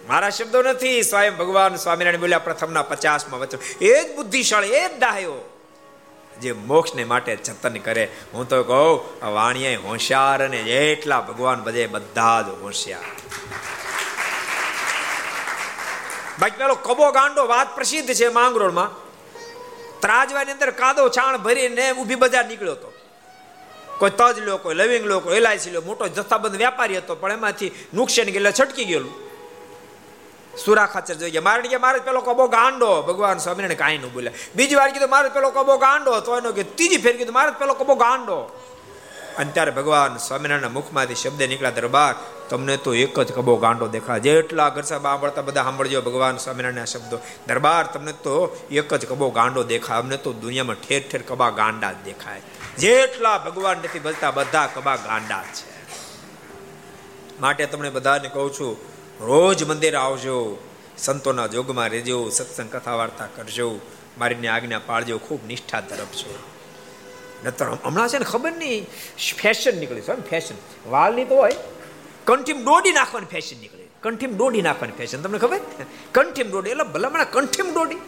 [0.08, 3.58] મારા શબ્દો નથી, સ્વયં ભગવાન સ્વામિનારાયણ બોલ્યા, પ્રથમના પચાસમાં વચન.
[3.80, 5.36] એ જ બુદ્ધિશાળી, એ જ ડાહ્યો.
[6.40, 12.42] જે મોક્ષને માટે જતન કરે, હું તો કહું વાણિયા હોશિયાર અને એટલા ભગવાન બધે બધા
[12.42, 13.06] જ હોશિયાર.
[16.40, 18.90] બાકી પેલો કબો ગાંડો વાત પ્રસિદ્ધ છે માંગરોળમાં.
[20.00, 22.93] ત્રાજવાની અંદર કાદો છાણ ભરીને ઊભી બજાર નીકળ્યો હતો.
[23.98, 27.72] કોઈ તજ લો, કોઈ લવિંગ લો, કોઈ એલઆઈસી લો, મોટો જથ્થાબંધ વેપારી હતો, પણ એમાંથી
[27.94, 29.24] નુકસાન ગયેલા છટકી ગયેલું.
[30.64, 34.32] સુરા ખાચર જોઈએ મારે કે મારે પેલો કબો ગાંડો, ભગવાન સ્વામીને કાંઈ ન બોલ્યા.
[34.54, 37.74] બીજી વાર કીધું, મારે પેલો કબો ગાંડો તો એનો કે ત્રીજી ફેર કીધું, મારે પેલો
[37.74, 38.50] કબો ગાંડો.
[39.38, 42.14] અને ભગવાન સ્વામિનારાયણના મુખમાંથી શબ્દ નીકળ્યા દરબાર,
[42.50, 44.20] તમને તો એક જ કબો ગાંડો દેખાય.
[44.20, 47.18] જેટલા ઘરસા સાંભળતા બધા સાંભળજો ભગવાન સ્વામિનારાયણના શબ્દો.
[47.46, 49.98] દરબાર તમને તો એક જ કબો ગાંડો દેખાય.
[49.98, 52.42] અમને તો દુનિયામાં ઠેર ઠેર કબા ગાંડા જ દેખાય.
[52.78, 55.74] જેટલા ભગવાન નથી ભજતા, બધા કબા ગાંડા છે.
[57.40, 58.76] માટે તમને બધાને કહું છું,
[59.26, 60.58] રોજ મંદિર આવજો,
[60.98, 63.80] સંતોના જોગમાં રહેજો, સત્સંગ કથા વાર્તા કરજો,
[64.18, 66.53] મારીને આજ્ઞા પાળજો, ખૂબ નિષ્ઠા છો
[67.44, 67.66] નતર.
[67.84, 68.82] હમણાં છે ને ખબર નહીં
[69.42, 70.56] ફેશન નીકળી છે ફેશન
[70.94, 71.56] વાલની તો હોય
[72.26, 73.88] કંઠીમ દોડી નાખવાની ફેશન નીકળી.
[74.04, 75.60] કંઠીમ દોડી નાખવાની ફેશન તમને ખબર?
[76.16, 78.00] કંઠીમ દોડી, એટલે ભલામણા કંઠીમ દોડી.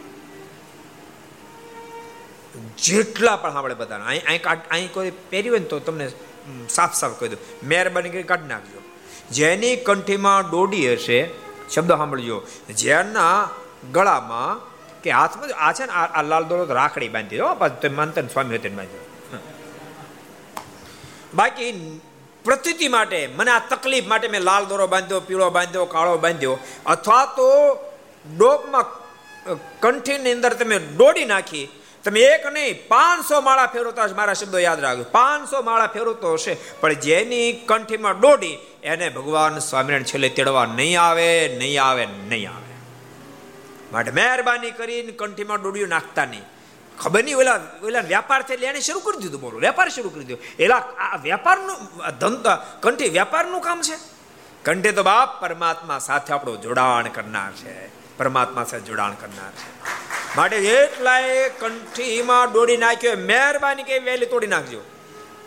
[2.85, 6.07] જેટલા પણ સાંભળે બધા અહીં અહીં અહીં કોઈ પહેરી હોય ને તો તમને
[6.69, 7.41] સાફ સાફ કહી દઉં.
[7.69, 8.79] મહેરબાની કરી કાઢી નાખજો.
[9.31, 11.19] જેની કંઠીમાં દોડી હશે,
[11.73, 12.37] શબ્દ સાંભળજો,
[12.81, 13.49] જેના
[13.93, 14.53] ગળામાં
[15.03, 18.77] કે હાથમાં, આ છે ને, આ લાલ દોરો રાખડી બાંધી દો પાછું માનતા સ્વામી હતી
[18.79, 19.06] બાંધ્યો
[21.39, 21.71] બાકી
[22.45, 26.55] પ્રતિતિ માટે મને આ તકલીફ માટે મેં લાલ દોરો બાંધ્યો, પીળો બાંધ્યો, કાળો બાંધ્યો.
[26.85, 27.47] અથવા તો
[28.37, 28.85] ડોકમાં
[29.81, 31.65] કંઠીની અંદર તમે દોડી નાખી,
[32.05, 35.05] તમે એક નહીં, પાંચસો માળા ફેરવતા મારા શબ્દો યાદ રાખજો.
[35.17, 41.29] પાંચસો માળા ફેરવતો હશે, પણ જેની કંઠીમાં દોડી એને ભગવાન સ્વામિનારાયણ છેલ્લે તેડવા નહીં આવે
[41.59, 42.75] નહીં આવે નહીં આવે.
[43.91, 46.45] માટે મહેરબાની કરીને કંઠીમાં ડોડિયું નાખતા નહીં.
[46.99, 50.23] ખબર નહીં, ઓલા ઓલા વ્યાપાર છે એટલે એને શરૂ કરી દીધું બોલો વેપાર શરૂ કરી
[50.23, 50.39] દીધો.
[50.59, 51.77] એલા આ વેપારનું
[52.19, 53.97] ધંધા કંઠી વેપારનું કામ છે.
[54.63, 57.87] કંઠે તો બાપ પરમાત્મા સાથે આપણું જોડાણ કરનાર છે.
[58.17, 59.69] પરમાત્મા સાથે જોડાણ કરનાર છે.
[60.35, 64.81] માટે એટલાય કંઠીમાં દોડી નાખ્યો મહેરબાની કે વહેલી તોડી નાખજો.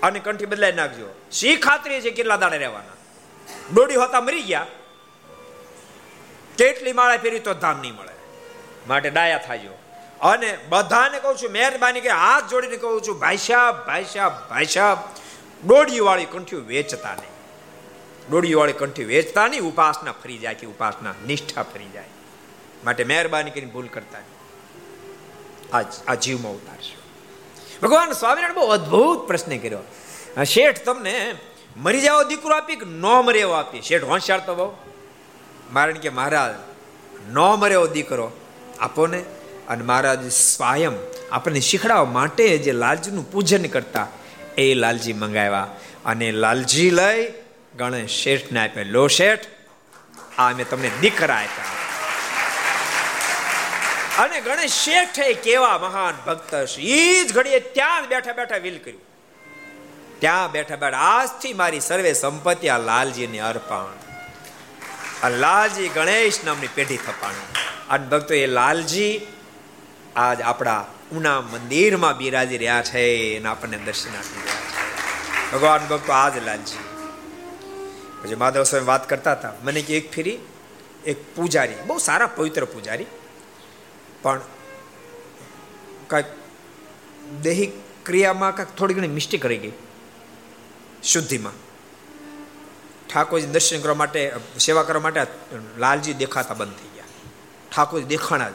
[0.02, 1.06] અને કંઠી બદલાઈ નાખજો.
[1.32, 2.96] શી ખાતરી છે કેટલા દાડે રહેવાના?
[3.72, 4.66] દોડી હોતા મરી ગયા.
[6.58, 8.12] કેટલી માળા ફેરી તો ધામ નહીં મળે.
[8.88, 9.79] માટે ડાયા થાજો.
[10.20, 14.72] અને બધાને કહું છું, મહેરબાની કે હાથ જોડીને કહું છું, ભાઈ સાહેબ ભાઈ સાહેબ ભાઈ
[14.76, 14.98] સાહેબ
[15.70, 17.34] દોડી વાળી કંઠી વેચતા નહીં.
[18.30, 22.12] દોડી વાળી કંઠી વેચતા નહીં, ઉપાસના ફરી જાય કે ઉપાસના નિષ્ઠા ફરી જાય.
[22.84, 24.24] માટે મહેરબાની કરીને ભૂલ કરતા
[25.72, 26.96] આજ, આ જીવમાં ઉતારશો.
[27.82, 29.82] ભગવાન સ્વામિનારાયણ બહુ અદ્ભુત પ્રશ્ન કર્યો.
[30.54, 31.16] શેઠ તમને
[31.84, 33.82] મરી જાવ દીકરો આપી કે ન મરે એવો આપી?
[33.88, 34.70] શેઠ હોશિયાર તો બહુ.
[35.72, 36.54] મારણ કે મહારાજ,
[37.34, 38.26] ન મરે એવો દીકરો
[38.86, 39.20] આપો ને.
[39.70, 40.92] અને મહારાજ સ્વયં
[41.32, 44.06] આપણને શીખડાવવા માટે જે લાલજીનું પૂજન કરતા,
[44.58, 45.66] એ લાલજી મંગાવ્યા.
[46.06, 47.32] અને લાલજી લઈ
[47.76, 49.44] ગણેશ શેઠને આપે લો શેઠ,
[50.38, 51.80] આ મેં તમને દીકરા આપ્યા.
[54.24, 59.00] અને ગણેશ શેઠે કેવા મહાન ભક્ત છે એ જ ઘડીએ ત્યાં બેઠા બેઠા વિલ કર્યું.
[60.18, 63.92] ત્યાં બેઠા બેઠા આજથી મારી સર્વે સંપત્તિ આ લાલજીને અર્પણ.
[65.22, 67.60] આ લાલજી ગણેશ નામની પેઢી થપાણી.
[67.90, 69.20] અને ભક્તો, એ લાલજી
[70.16, 75.52] આજ આપણા ઉના મંદિરમાં બિરાજી રહ્યા છે અને આપણને દર્શન આપી રહ્યા છે.
[75.52, 76.78] ભગવાન ભક્તો આજ લાલજી.
[78.22, 79.52] પછી માધવ સ્વામી વાત કરતા હતા.
[79.62, 80.38] મને કે એક ફેરી,
[81.06, 83.06] એક પૂજારી, બહુ સારા પવિત્ર પૂજારી,
[84.22, 84.40] પણ
[86.06, 86.26] કાંઈક
[87.42, 87.72] દૈહિક
[88.06, 89.72] ક્રિયામાં કાંઈક થોડી ઘણી મિસ્ટેક રહી ગઈ
[91.02, 91.52] શુદ્ધિમાં.
[93.08, 95.26] ઠાકોરજી દર્શન કરવા માટે, સેવા કરવા માટે
[95.78, 97.04] લાલજી દેખાતા બંધ થઈ ગયા.
[97.76, 98.52] ઠાકોરજી દેખાણા જ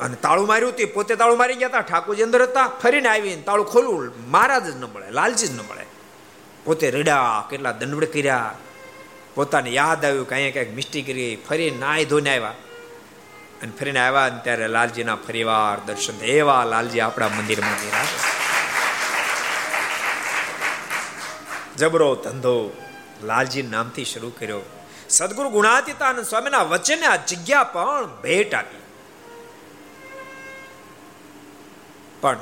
[0.00, 3.66] અને તાળું માર્યું તે પોતે તાળું મારી ગયા હતા, ઠાકોરજી અંદર હતા, ફરીને આવીને તાળું
[3.66, 5.86] ખોલવું, મહારાજ જ ન મળે, લાલજી જ ન મળે.
[6.64, 8.54] પોતે રડ્યા, કેટલા દંડવડ કર્યા.
[9.34, 12.54] પોતાને યાદ આવ્યું કે અહીંયા કંઈક મિસ્ટી કરી ફરી નાય ધોને આવ્યા.
[13.62, 18.08] અને ફરીને આવ્યા ને ત્યારે લાલજીના ફરીવાર દર્શન એવા લાલજી આપણા મંદિરમાં બિરાજ
[21.76, 22.54] જબરો ધંધો
[23.22, 24.62] લાલજી નામથી શરૂ કર્યો.
[25.08, 28.79] સદગુરુ ગુણાતીતાનંદ સ્વામીના વચને આ જગ્યા પણ ભેટ આપી.
[32.20, 32.38] પણ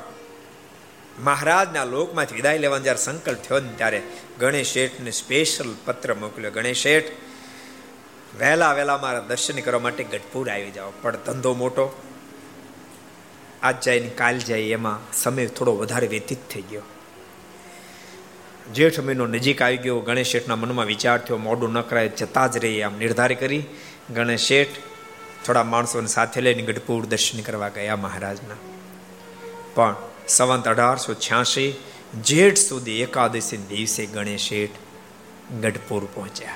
[1.19, 4.01] મહારાજના લોકમાંથી વિદાય લેવાનો જ્યારે સંકલ્પ થયો ને ત્યારે
[4.39, 6.51] ગણેશ શેઠને સ્પેશિયલ પત્ર મોકલ્યો.
[6.51, 7.05] ગણેશ શેઠ,
[8.39, 10.91] વહેલા વહેલા મારા દર્શન કરવા માટે ગઢપુર આવી જાઓ.
[11.01, 12.01] પણ ધંધો મોટો.
[13.63, 16.81] આજ જાય ને કાલ જાય એમાં સમય થોડો વધારે વ્યતીત થઈ ગયો.
[18.73, 19.99] જેઠ મહિનો નજીક આવી ગયો.
[19.99, 23.63] ગણેશ શેઠના મનમાં વિચાર થયો, મોડું ન કરાય, જતા જ રહી આમ નિર્ધાર કરી.
[24.15, 24.67] ગણેશ શેઠ
[25.45, 28.68] થોડા માણસોને સાથે લઈને ગઢપુર દર્શન કરવા ગયા મહારાજના.
[29.75, 29.95] પણ
[30.27, 31.73] સંવંત અઢારસો છ્યાસી
[32.23, 34.49] જેઠ સુધી એકાદશી દિવસે ગણેશ
[35.61, 36.53] ગઢપુર પહોંચ્યા.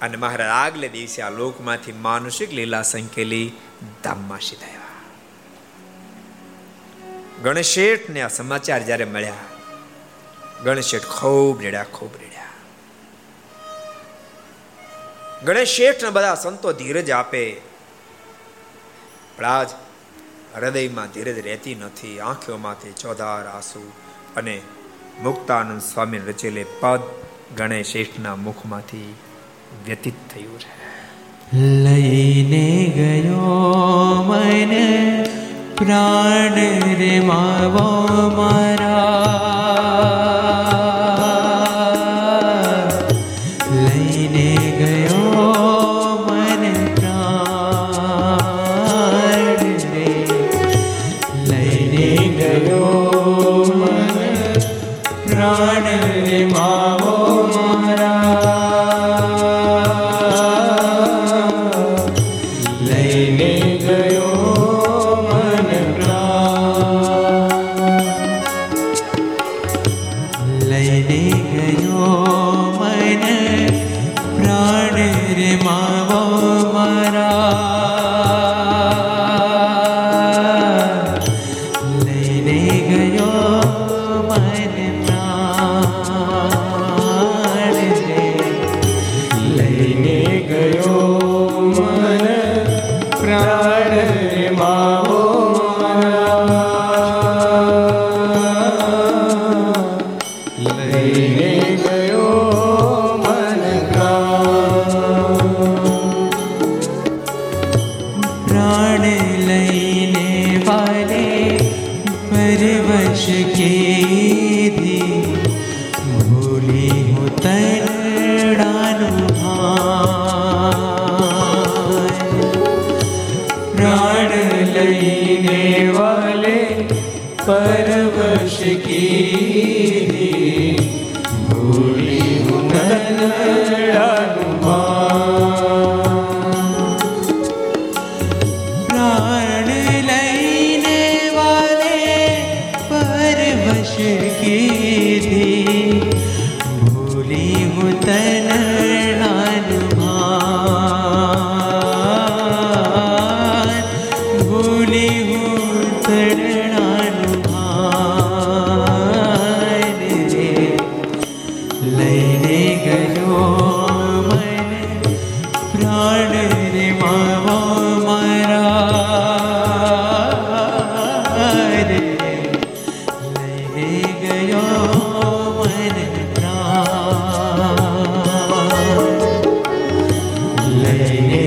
[0.00, 3.52] અને મહારાજ આગલે દિવસે આ લોકમાંથી માનુષિક લીલા સંકેલી
[4.04, 4.76] ધામમાં સીધાયા
[7.42, 9.34] ગણેશ શેઠને આ સમાચાર જ્યારે મળ્યા,
[10.64, 12.48] ગણેશ શેઠ ખૂબ રેડ્યા ખૂબ રેડ્યા.
[15.44, 17.60] ગણેશ શેઠ બધા સંતો ધીરજ આપે.
[19.36, 19.68] પણ આજ
[20.56, 23.92] હૃદયમાં ધીરજ રહેતી નથી, આંખોમાંથી ચોધાર આંસુ
[24.36, 24.60] અને
[25.22, 27.00] મુક્તાનંદ સ્વામી રચેલે પદ
[27.56, 29.14] ગણેશ શેઠના મુખમાંથી
[29.86, 30.80] વ્યતીત થયું છે.
[31.58, 33.48] લઈને ગયો
[34.26, 35.24] મને
[35.78, 36.54] પ્રાણ
[36.96, 37.99] રે માવો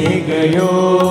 [0.04, 1.03] ગયો.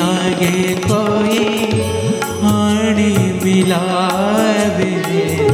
[0.00, 1.68] આગે કોઈ
[2.44, 5.47] આણી મિલાવે.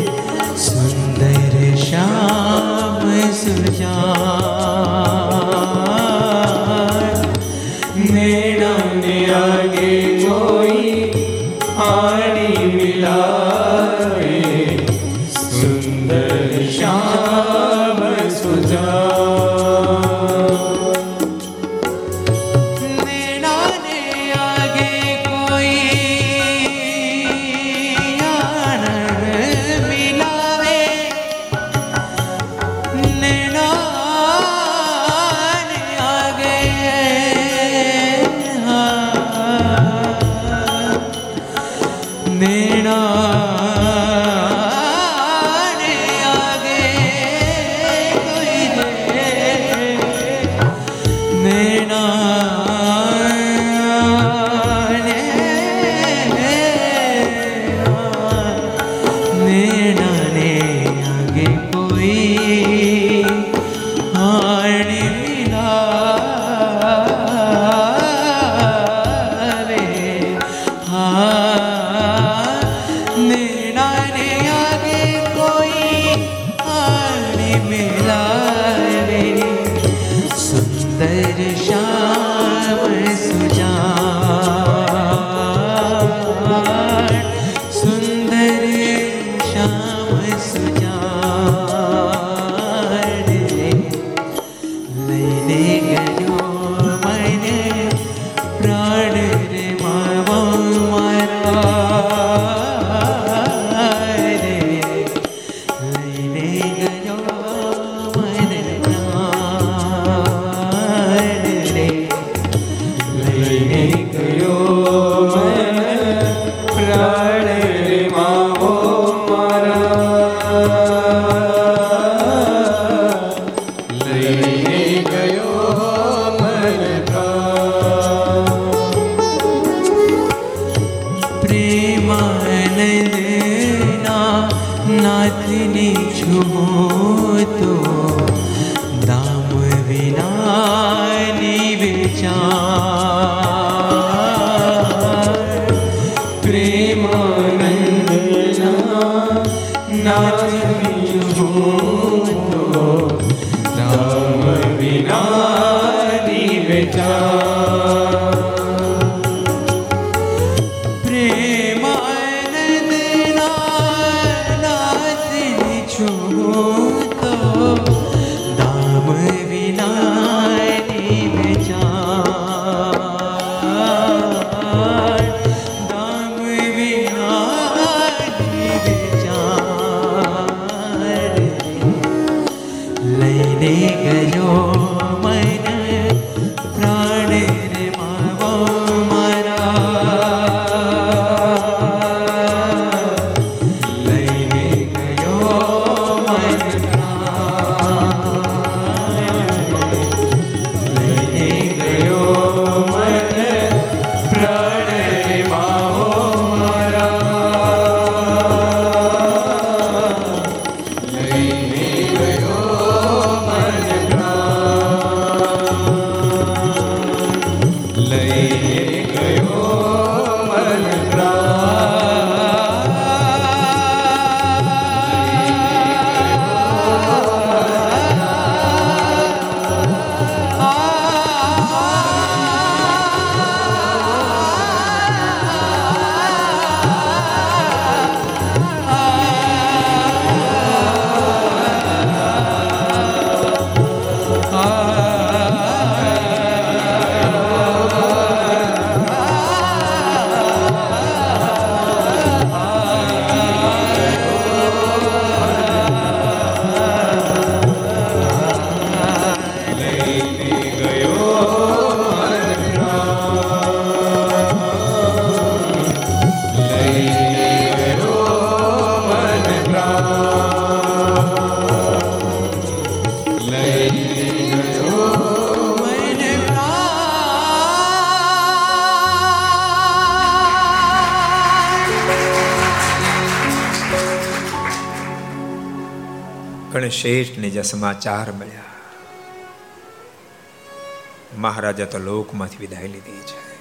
[291.85, 293.57] મહારાજા તો લોકમાંથી વિદાય લીધી છે.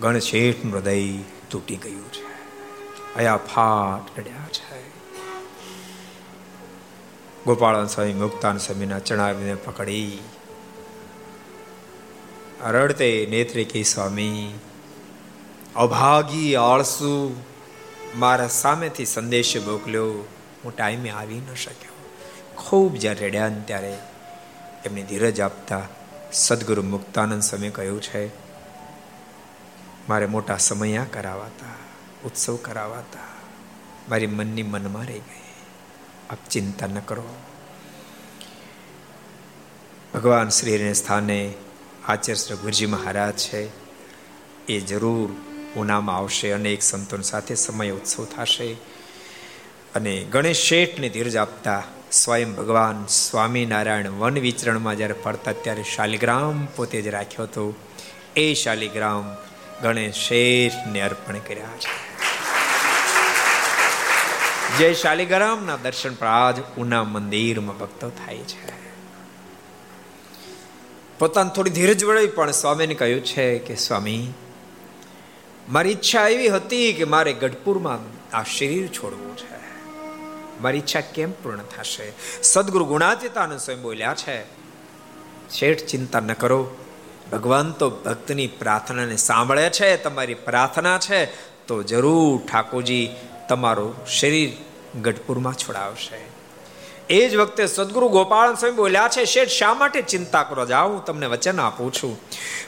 [0.00, 1.18] ગણશેઠનું હૃદય
[1.50, 2.24] તૂટી ગયું છે.
[3.14, 4.88] અયા ફાટ પડ્યા છે.
[7.44, 10.18] ગોપાળન સ્વામી મુક્તાન સ્વામીના ચણાવીને પકડી.
[12.64, 14.54] રડતે નેત્રે સ્વામી,
[15.76, 17.36] અભાગી આળસુ
[18.16, 20.12] મારા સામેથી સંદેશ મોકલ્યો.
[20.64, 21.92] હું ટાઈમે આવી ન શક્યો.
[22.56, 23.98] ખૂબ જ્યારે રડ્યા ત્યારે
[24.84, 25.88] એમને ધીરજ આપતા
[26.34, 28.26] સદગુરુ મુક્તાનંદ સ્વામી કહ્યું છે,
[30.08, 31.66] મારે મોટા સમયા કરાવાતા,
[32.24, 33.20] ઉત્સવ કરાવાતા,
[34.08, 35.54] મારી મનની મનમાં રહી ગઈ.
[36.30, 37.36] આપ ચિંતા ન કરો.
[40.14, 41.54] ભગવાન શ્રીને સ્થાને
[42.08, 43.70] આચાર્ય ગુરુજી મહારાજ છે,
[44.66, 45.30] એ જરૂર
[45.80, 48.72] ઉનામાં આવશે અનેક સંતોન સાથે સમય ઉત્સવ થશે.
[49.94, 51.82] અને ગણેશ શેઠને ધીરજ આપતા
[52.14, 57.74] સ્વયં ભગવાન સ્વામિનારાયણ વન વિચરણમાં જ્યારે પડતા ત્યારે શાલિગ્રામ પોતે જ રાખ્યો હતો.
[58.36, 59.36] એ શાલિગ્રામ
[59.82, 61.92] ગણેશ શેષને અર્પણ કર્યા છે.
[64.78, 68.72] જય શાલિગ્રામના દર્શન પર આજ ઉના મંદિરમાં ભક્તો થાય છે.
[71.18, 74.28] પોતાને થોડી ધીરજ વળી પણ સ્વામીને કહ્યું છે કે સ્વામી,
[75.68, 78.00] મારી ઈચ્છા એવી હતી કે મારે ગઢપુરમાં
[78.36, 79.53] આ શરીર છોડવું છે.
[80.60, 82.12] મારી ઈચ્છા કેમ પૂર્ણ થશે?
[82.42, 84.44] સદગુરુ ગુણાતીતાનંદ સ્વયં બોલ્યા છે,
[85.50, 86.76] શેઠ, ચિંતા ન કરો.
[87.32, 91.26] ભગવાન તો ભક્તની પ્રાર્થનાને સાંભળે છે, તમારી પ્રાર્થના છે,
[91.66, 93.10] તો જરૂર ઠાકોરજી
[93.48, 94.52] તમારું શરીર
[95.02, 96.34] ગઢપુરમાં છોડાવશે.
[97.10, 100.66] એ જ વખતે સદગુરુ ગોપાલ સ્વામી બોલ્યા છે, શેઠ, શા માટે ચિંતા કરો?
[100.66, 102.20] જાઓ હું તમને વચન આપું છું.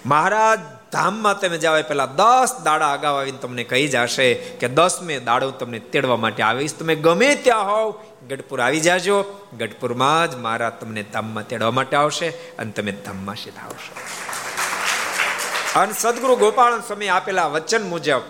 [0.06, 0.58] મહારાજ
[0.92, 5.78] ધામમાં તમે જાવ પેલા દસ દાડા અગાઉ આવીને તમને કહી જશે કે દસમે દાડો તમને
[5.78, 6.74] તેડવા માટે આવીશ.
[6.78, 7.94] તમે ગમે ત્યાં હોવ,
[8.28, 9.24] ગઢપુર આવી જાજો.
[9.58, 13.94] ગઢપુરમાં જ મારા તમને ધામમાં તેડવા માટે આવશે અને તમે ધામમાં સીધા આવશો.
[15.80, 18.20] અને સદગુરુ ગોપાલ સ્વામી આપેલા વચન મુજબ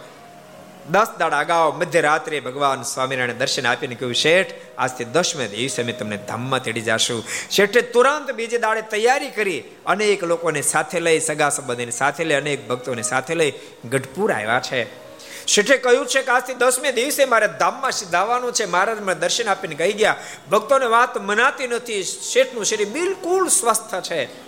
[0.90, 6.16] દસ દાડા અગાઉ મધ્યરાત્રે ભગવાન સ્વામિનારાયણ દર્શન આપીને કહ્યું, શેઠ, આજથી દસમે દિવસે અમે તમને
[6.16, 7.24] ધામમાં તેડી જાશું.
[7.50, 12.68] શેઠે તુરંત બીજે દાડે તૈયારી કરી અનેક લોકોને સાથે લઈ, સગા સંબંધીને સાથે લઈ, અનેક
[12.68, 13.52] ભક્તોને સાથે લઈ
[13.90, 15.06] ગઢપુર આવ્યા છે.
[15.46, 18.64] શેઠે કહ્યું છે કે આજથી દસમે દિવસે મારે ધામમાં સીધાવાનું છે.
[18.64, 20.16] મહારાજ મને દર્શન આપીને કહી ગયા.
[20.50, 22.02] ભક્તોને વાત મનાતી નથી.
[22.02, 24.45] શેઠનું શરીર બિલકુલ સ્વસ્થ છે.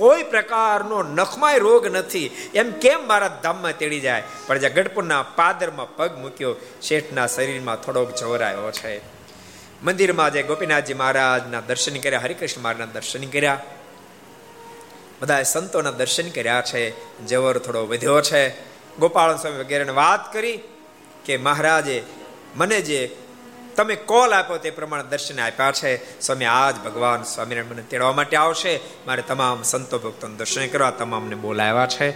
[0.00, 2.50] કોઈ પ્રકારનો નખમાય રોગ નથી.
[2.54, 4.22] એમ કેમ મારા ધામમાં તેડી જાય?
[4.46, 8.98] પણ જે ગઢપુરના પાદરમાં પગ મૂક્યો, શેઠના શરીરમાં થોડોક જવરાયો છે.
[9.82, 13.62] મંદિરમાં જે ગોપીનાથજી મહારાજના દર્શન કર્યા, હરિકૃષ્ણ મહારાજના દર્શન કર્યા.
[15.20, 16.90] બધા સંતોના દર્શન કર્યા છે.
[17.26, 18.48] જવર થોડો વધ્યો છે.
[18.96, 20.58] ગોપાલ સ્વામી વગેરેને વાત કરી
[21.24, 22.02] કે મહારાજે,
[22.56, 23.16] મને જે
[23.80, 26.20] તમે કોલ આપ્યો તે પ્રમાણે દર્શન આપ્યા છે.
[26.20, 28.80] સ્વામી, આજ ભગવાન સ્વામિનારાયણ મને તેડવા માટે આવશે.
[29.06, 32.10] મારે તમામ સંતો ભક્તોને દર્શન કરવા તમામને બોલાવ્યા છે.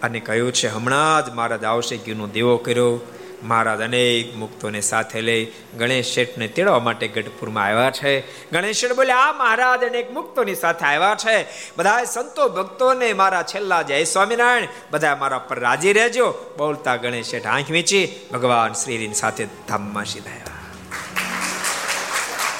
[0.00, 3.00] અને કહ્યું છે, હમણાં જ મહારાજ આવશે ઘીનો દેવો કર્યો.
[3.42, 8.20] મહારાજ અનેક મુક્તોને સાથે લઈ ગણેશ શેઠને તેડવા માટે ગઢપુરમાં આવ્યા છે.
[8.50, 11.46] ગણેશ શેઠ બોલે આ મહારાજ અનેક મુક્તોની સાથે આવ્યા છે.
[11.76, 16.54] બધા સંતો ભક્તોને મારા છેલ્લા જય સ્વામિનારાયણ બધા મારા પર રાજી રહેજો.
[16.58, 20.53] બોલતા ગણેશ શેઠ આંખ વીંચી, ભગવાન શ્રીની સાથે ધામમાં સીધા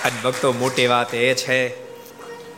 [0.04, 1.84] અને ભક્તો, મોટી વાત એ છે,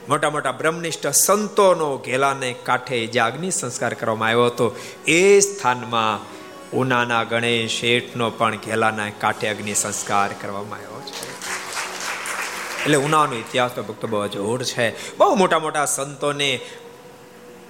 [0.09, 6.37] મોટા મોટા બ્રહ્મનિષ્ઠ સંતોનો ઘેલાને કાંઠે જે અગ્નિ સંસ્કાર કરવામાં આવ્યો હતો, એ સ્થાનમાં
[6.77, 11.37] ઉનાના ગણેશ શેઠનો પણ ઘેલાના કાંઠે અગ્નિ સંસ્કાર કરવામાં આવ્યો છે.
[12.83, 15.17] એટલે ઉનાનો ઇતિહાસ તો ભક્તો બહુ જોર છે.
[15.17, 16.61] બહુ મોટા મોટા સંતોને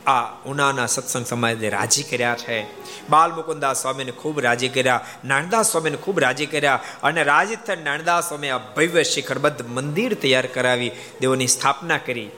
[0.07, 2.67] આ ઉનાના સત્સંગ સમાજે રાજી કર્યા છે.
[3.09, 8.29] બાલ મુકુદાસ સ્વામીને ખૂબ રાજી કર્યા નાનદાસ સ્વામીને ખૂબ રાજી કર્યા અને રાજી થઈ નાનદાસ
[8.29, 12.31] સ્વામી આ ભવ્ય શિખરબદ્ધ મંદિર તૈયાર કરાવી દેવોની સ્થાપના કરી.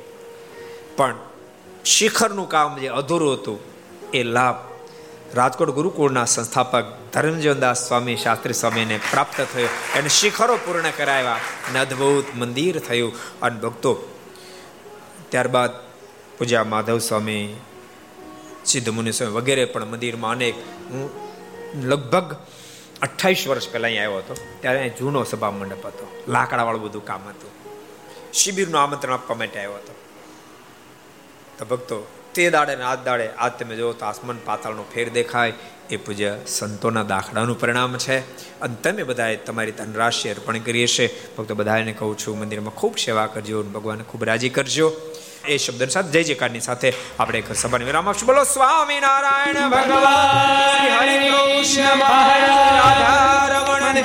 [0.96, 1.14] પણ
[1.84, 3.58] શિખરનું કામ જે અધૂરું હતું,
[4.14, 4.56] એ લાભ
[5.34, 12.24] રાજકોટ ગુરુકુળના સંસ્થાપક ધર્મજીવનદાસ સ્વામી, શાસ્ત્રી સ્વામીને પ્રાપ્ત થયો અને શિખરો પૂર્ણ કરાવ્યા અને અદ્ભુત
[12.34, 13.92] મંદિર થયું અને ભક્તો
[15.28, 15.87] ત્યારબાદ
[16.38, 17.56] પૂજા માધવ સ્વામી,
[18.64, 20.54] સિદ્ધ મુનિ સ્વામી વગેરે પણ મંદિરમાં અનેક.
[20.90, 21.10] હું
[21.74, 22.36] લગભગ
[23.02, 24.36] અઠ્ઠાવીસ વર્ષ પહેલાં અહીં આવ્યો હતો.
[24.60, 26.24] ત્યારે અહીં જૂનો સભા મંડપ હતો.
[26.28, 27.50] લાકડાવાળું બધું કામ હતું.
[28.32, 29.94] શિબિરનું આમંત્રણ આપવા માટે આવ્યો હતો.
[31.58, 35.52] તો ભક્તો તે દાડે ને આ દાડે આજ તમે જો તો આસમાન પાતાળનો ફેર દેખાય.
[35.90, 38.18] એ પૂજ્ય સંતોના દાખલાનું પરિણામ છે.
[38.60, 41.06] અને તમે બધાએ તમારી ધનરાશિ અર્પણ કરી હશે.
[41.36, 44.92] ફક્ત બધાને કહું છું, મંદિરમાં ખૂબ સેવા કરજો ભગવાન ખૂબ રાજી કરજો.
[45.46, 51.30] એ શબ્દ સાથે જય જયકારની સાથે આપણે એક સભાને વિરામ આપશું બોલો, સ્વામિનારાયણ ભગવાન, હરે
[51.30, 54.02] કૃષ્ણ મહારાજ રમણ